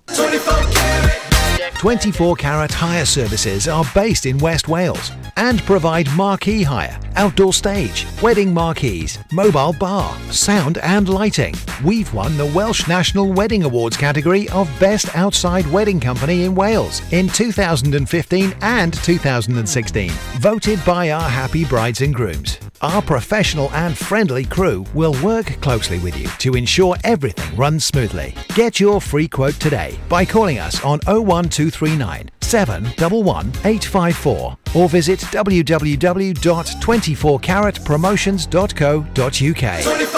24 1.78 2.34
Carat 2.34 2.72
Hire 2.72 3.04
Services 3.04 3.68
are 3.68 3.84
based 3.94 4.26
in 4.26 4.36
West 4.38 4.66
Wales 4.66 5.12
and 5.36 5.62
provide 5.62 6.10
marquee 6.16 6.64
hire, 6.64 6.98
outdoor 7.18 7.52
stage, 7.52 8.06
wedding 8.22 8.54
marquees, 8.54 9.18
mobile 9.32 9.72
bar, 9.72 10.16
sound 10.30 10.78
and 10.78 11.08
lighting. 11.08 11.54
We've 11.84 12.12
won 12.14 12.36
the 12.36 12.46
Welsh 12.46 12.86
National 12.86 13.32
Wedding 13.32 13.64
Awards 13.64 13.96
category 13.96 14.48
of 14.50 14.70
Best 14.78 15.14
Outside 15.16 15.66
Wedding 15.66 15.98
Company 15.98 16.44
in 16.44 16.54
Wales 16.54 17.02
in 17.12 17.28
2015 17.28 18.54
and 18.62 18.94
2016, 18.94 20.10
voted 20.38 20.82
by 20.84 21.10
our 21.10 21.28
happy 21.28 21.64
brides 21.64 22.02
and 22.02 22.14
grooms. 22.14 22.58
Our 22.80 23.02
professional 23.02 23.72
and 23.72 23.98
friendly 23.98 24.44
crew 24.44 24.86
will 24.94 25.20
work 25.20 25.60
closely 25.60 25.98
with 25.98 26.16
you 26.16 26.28
to 26.38 26.54
ensure 26.54 26.96
everything 27.02 27.56
runs 27.56 27.84
smoothly. 27.84 28.36
Get 28.54 28.78
your 28.78 29.00
free 29.00 29.26
quote 29.26 29.54
today 29.54 29.98
by 30.08 30.24
calling 30.24 30.60
us 30.60 30.84
on 30.84 31.00
01239 31.06 32.30
711 32.40 33.50
854 33.64 34.56
or 34.74 34.88
visit 34.88 35.20
www.24caratpromotions.co.uk. 37.14 40.08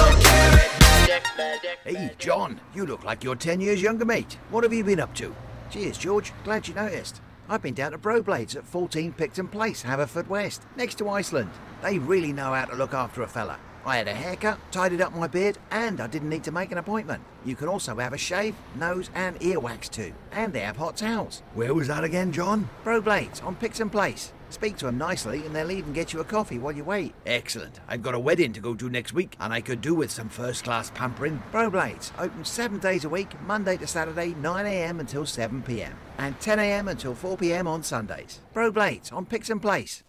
Hey, 1.84 2.10
John, 2.18 2.60
you 2.74 2.86
look 2.86 3.04
like 3.04 3.24
you're 3.24 3.34
10 3.34 3.60
years 3.60 3.82
younger, 3.82 4.04
mate. 4.04 4.38
What 4.50 4.64
have 4.64 4.72
you 4.72 4.84
been 4.84 5.00
up 5.00 5.14
to? 5.16 5.34
Cheers, 5.70 5.98
George. 5.98 6.32
Glad 6.44 6.68
you 6.68 6.74
noticed. 6.74 7.20
I've 7.48 7.62
been 7.62 7.74
down 7.74 7.90
to 7.92 7.98
Broblades 7.98 8.54
at 8.54 8.64
14 8.64 9.12
Picton 9.12 9.48
Place, 9.48 9.82
Haverfordwest, 9.82 10.60
next 10.76 10.98
to 10.98 11.08
Iceland. 11.08 11.50
They 11.82 11.98
really 11.98 12.32
know 12.32 12.54
how 12.54 12.66
to 12.66 12.76
look 12.76 12.94
after 12.94 13.22
a 13.22 13.28
fella. 13.28 13.58
I 13.84 13.96
had 13.96 14.06
a 14.08 14.14
haircut, 14.14 14.58
tidied 14.70 15.00
up 15.00 15.14
my 15.14 15.26
beard, 15.26 15.58
and 15.70 16.00
I 16.00 16.06
didn't 16.06 16.28
need 16.28 16.44
to 16.44 16.52
make 16.52 16.70
an 16.70 16.78
appointment. 16.78 17.24
You 17.44 17.56
can 17.56 17.66
also 17.66 17.96
have 17.96 18.12
a 18.12 18.18
shave, 18.18 18.54
nose, 18.76 19.10
and 19.14 19.42
ear 19.42 19.58
wax 19.58 19.88
too. 19.88 20.12
And 20.32 20.52
they 20.52 20.60
have 20.60 20.76
hot 20.76 20.98
towels. 20.98 21.42
Where 21.54 21.74
was 21.74 21.88
that 21.88 22.04
again, 22.04 22.30
John? 22.30 22.68
Broblades 22.84 23.42
on 23.44 23.56
Picton 23.56 23.90
Place. 23.90 24.32
Speak 24.50 24.76
to 24.78 24.86
them 24.86 24.98
nicely, 24.98 25.46
and 25.46 25.56
they'll 25.56 25.70
even 25.70 25.92
get 25.92 26.12
you 26.12 26.20
a 26.20 26.24
coffee 26.24 26.58
while 26.58 26.72
you 26.72 26.84
wait. 26.84 27.14
Excellent. 27.24 27.80
I've 27.88 28.02
got 28.02 28.14
a 28.14 28.18
wedding 28.18 28.52
to 28.52 28.60
go 28.60 28.74
to 28.74 28.90
next 28.90 29.12
week, 29.12 29.36
and 29.40 29.52
I 29.52 29.60
could 29.60 29.80
do 29.80 29.94
with 29.94 30.10
some 30.10 30.28
first 30.28 30.64
class 30.64 30.90
pampering. 30.90 31.42
Broblades, 31.52 32.12
open 32.18 32.44
seven 32.44 32.78
days 32.78 33.04
a 33.04 33.08
week, 33.08 33.40
Monday 33.42 33.76
to 33.78 33.86
Saturday, 33.86 34.32
9am 34.34 35.00
until 35.00 35.22
7pm, 35.22 35.92
and 36.18 36.38
10am 36.40 36.90
until 36.90 37.14
4pm 37.14 37.66
on 37.66 37.82
Sundays. 37.82 38.40
Broblades 38.54 39.12
on 39.12 39.24
Picton 39.24 39.60
Place. 39.60 40.02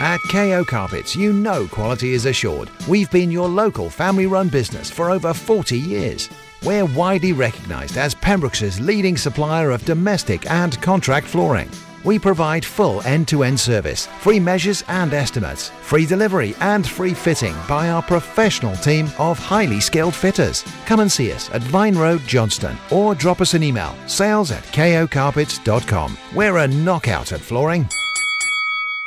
At 0.00 0.20
KO 0.30 0.64
Carpets, 0.64 1.14
you 1.14 1.32
know 1.32 1.68
quality 1.68 2.14
is 2.14 2.24
assured. 2.24 2.70
We've 2.88 3.10
been 3.10 3.30
your 3.30 3.48
local 3.48 3.90
family 3.90 4.26
run 4.26 4.48
business 4.48 4.90
for 4.90 5.10
over 5.10 5.34
40 5.34 5.78
years. 5.78 6.30
We're 6.64 6.86
widely 6.86 7.34
recognised 7.34 7.98
as 7.98 8.14
Pembroke's 8.14 8.80
leading 8.80 9.16
supplier 9.16 9.70
of 9.70 9.84
domestic 9.84 10.50
and 10.50 10.80
contract 10.80 11.26
flooring. 11.26 11.70
We 12.04 12.18
provide 12.18 12.64
full 12.64 13.02
end 13.02 13.28
to 13.28 13.42
end 13.42 13.60
service, 13.60 14.06
free 14.20 14.40
measures 14.40 14.82
and 14.88 15.12
estimates, 15.12 15.70
free 15.82 16.06
delivery 16.06 16.54
and 16.60 16.86
free 16.86 17.14
fitting 17.14 17.54
by 17.68 17.90
our 17.90 18.02
professional 18.02 18.74
team 18.76 19.10
of 19.18 19.38
highly 19.38 19.80
skilled 19.80 20.14
fitters. 20.14 20.64
Come 20.86 21.00
and 21.00 21.10
see 21.10 21.32
us 21.32 21.50
at 21.50 21.62
Vine 21.62 21.96
Road, 21.96 22.20
Johnston, 22.26 22.76
or 22.90 23.14
drop 23.14 23.40
us 23.40 23.54
an 23.54 23.62
email 23.62 23.94
sales 24.06 24.50
at 24.50 24.62
kocarpets.com. 24.64 26.16
We're 26.34 26.58
a 26.58 26.68
knockout 26.68 27.32
at 27.32 27.40
flooring. 27.40 27.88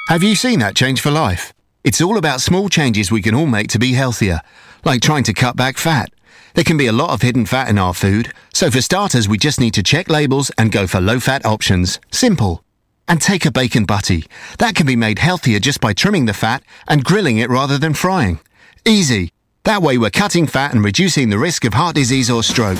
Have 0.09 0.21
you 0.21 0.35
seen 0.35 0.59
that 0.59 0.75
change 0.75 1.01
for 1.01 1.11
life? 1.11 1.53
It's 1.83 2.01
all 2.01 2.17
about 2.17 2.41
small 2.41 2.69
changes 2.69 3.11
we 3.11 3.21
can 3.21 3.35
all 3.35 3.45
make 3.45 3.67
to 3.69 3.79
be 3.79 3.93
healthier, 3.93 4.41
like 4.85 5.01
trying 5.01 5.23
to 5.23 5.33
cut 5.33 5.55
back 5.55 5.77
fat. 5.77 6.11
There 6.53 6.63
can 6.63 6.77
be 6.77 6.87
a 6.87 6.93
lot 6.93 7.09
of 7.09 7.21
hidden 7.21 7.45
fat 7.45 7.67
in 7.69 7.77
our 7.77 7.93
food, 7.93 8.31
so 8.53 8.69
for 8.69 8.81
starters, 8.81 9.27
we 9.27 9.37
just 9.37 9.59
need 9.59 9.73
to 9.73 9.83
check 9.83 10.09
labels 10.09 10.51
and 10.57 10.71
go 10.71 10.85
for 10.87 11.01
low 11.01 11.19
fat 11.19 11.45
options. 11.45 11.99
Simple. 12.11 12.62
And 13.07 13.21
take 13.21 13.45
a 13.45 13.51
bacon 13.51 13.85
butty. 13.85 14.25
That 14.59 14.75
can 14.75 14.85
be 14.85 14.95
made 14.95 15.19
healthier 15.19 15.59
just 15.59 15.81
by 15.81 15.93
trimming 15.93 16.25
the 16.25 16.33
fat 16.33 16.63
and 16.87 17.03
grilling 17.03 17.37
it 17.37 17.49
rather 17.49 17.77
than 17.77 17.93
frying. 17.93 18.39
Easy. 18.85 19.31
That 19.63 19.81
way, 19.81 19.97
we're 19.97 20.09
cutting 20.09 20.47
fat 20.47 20.73
and 20.73 20.83
reducing 20.83 21.29
the 21.29 21.37
risk 21.37 21.63
of 21.65 21.73
heart 21.73 21.95
disease 21.95 22.29
or 22.29 22.43
stroke. 22.43 22.79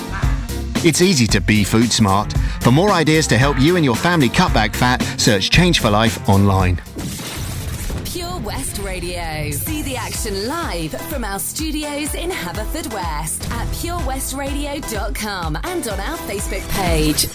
It's 0.86 1.02
easy 1.02 1.28
to 1.28 1.40
be 1.40 1.64
food 1.64 1.92
smart. 1.94 2.34
For 2.62 2.72
more 2.72 2.92
ideas 2.92 3.26
to 3.28 3.38
help 3.38 3.58
you 3.60 3.78
and 3.78 3.86
your 3.86 3.96
family 3.96 4.28
cut 4.28 4.54
back 4.54 4.76
fat, 4.76 5.02
search 5.18 5.50
Change 5.50 5.80
for 5.80 5.90
Life 5.90 6.28
online. 6.28 6.82
Pure 8.06 8.40
West 8.40 8.80
Radio. 8.80 9.52
See 9.52 9.82
the 9.84 9.96
action 9.96 10.48
live 10.48 10.92
from 11.10 11.24
our 11.24 11.40
studios 11.40 12.16
in 12.16 12.30
Haverfordwest 12.30 13.50
at 13.52 13.68
purewestradio.com 13.70 15.58
and 15.64 15.88
on 15.88 16.00
our 16.02 16.18
Facebook 16.18 16.70
page. 16.72 17.28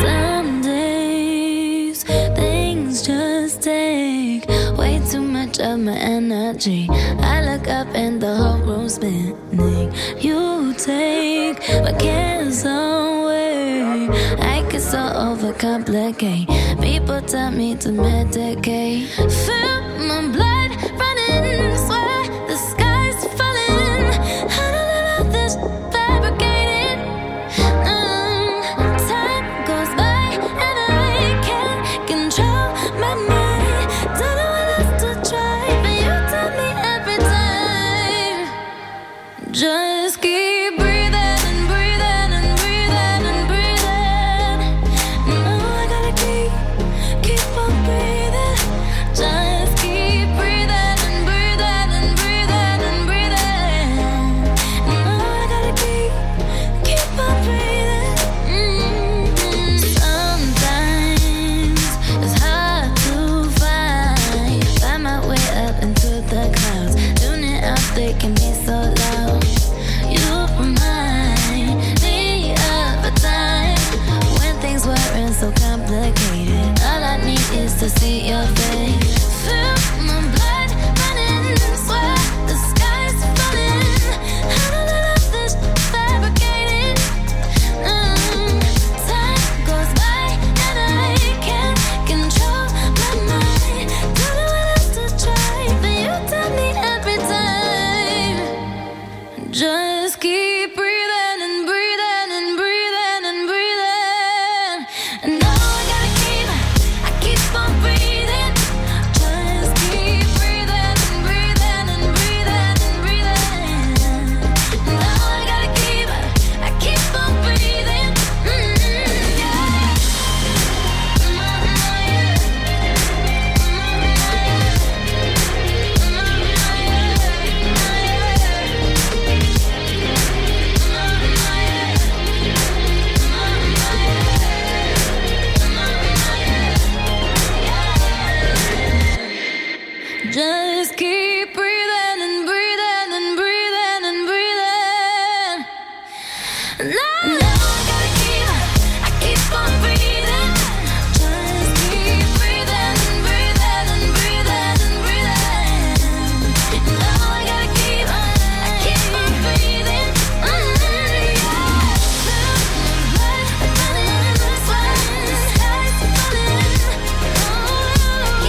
Some 0.00 0.62
days 0.62 2.02
things 2.02 3.02
just 3.02 3.60
take 3.60 4.48
way 4.78 5.02
too 5.10 5.20
much 5.20 5.60
of 5.60 5.80
my 5.80 5.92
energy. 5.92 6.88
I 6.90 7.42
look 7.44 7.68
up 7.68 7.88
and 7.94 8.22
the 8.22 8.34
whole 8.34 8.58
room's 8.60 8.94
spinning. 8.94 9.92
You 10.18 10.72
take 10.78 11.58
my 11.82 11.92
cares 11.98 12.64
away. 12.64 14.08
I 14.40 14.66
get 14.70 14.80
so 14.80 14.98
overcomplicate. 14.98 16.46
People 16.80 17.20
tell 17.20 17.50
me 17.50 17.76
to 17.76 17.90
medicate. 17.90 19.08
Feel 19.44 19.82
my 20.08 20.32
blood 20.32 20.53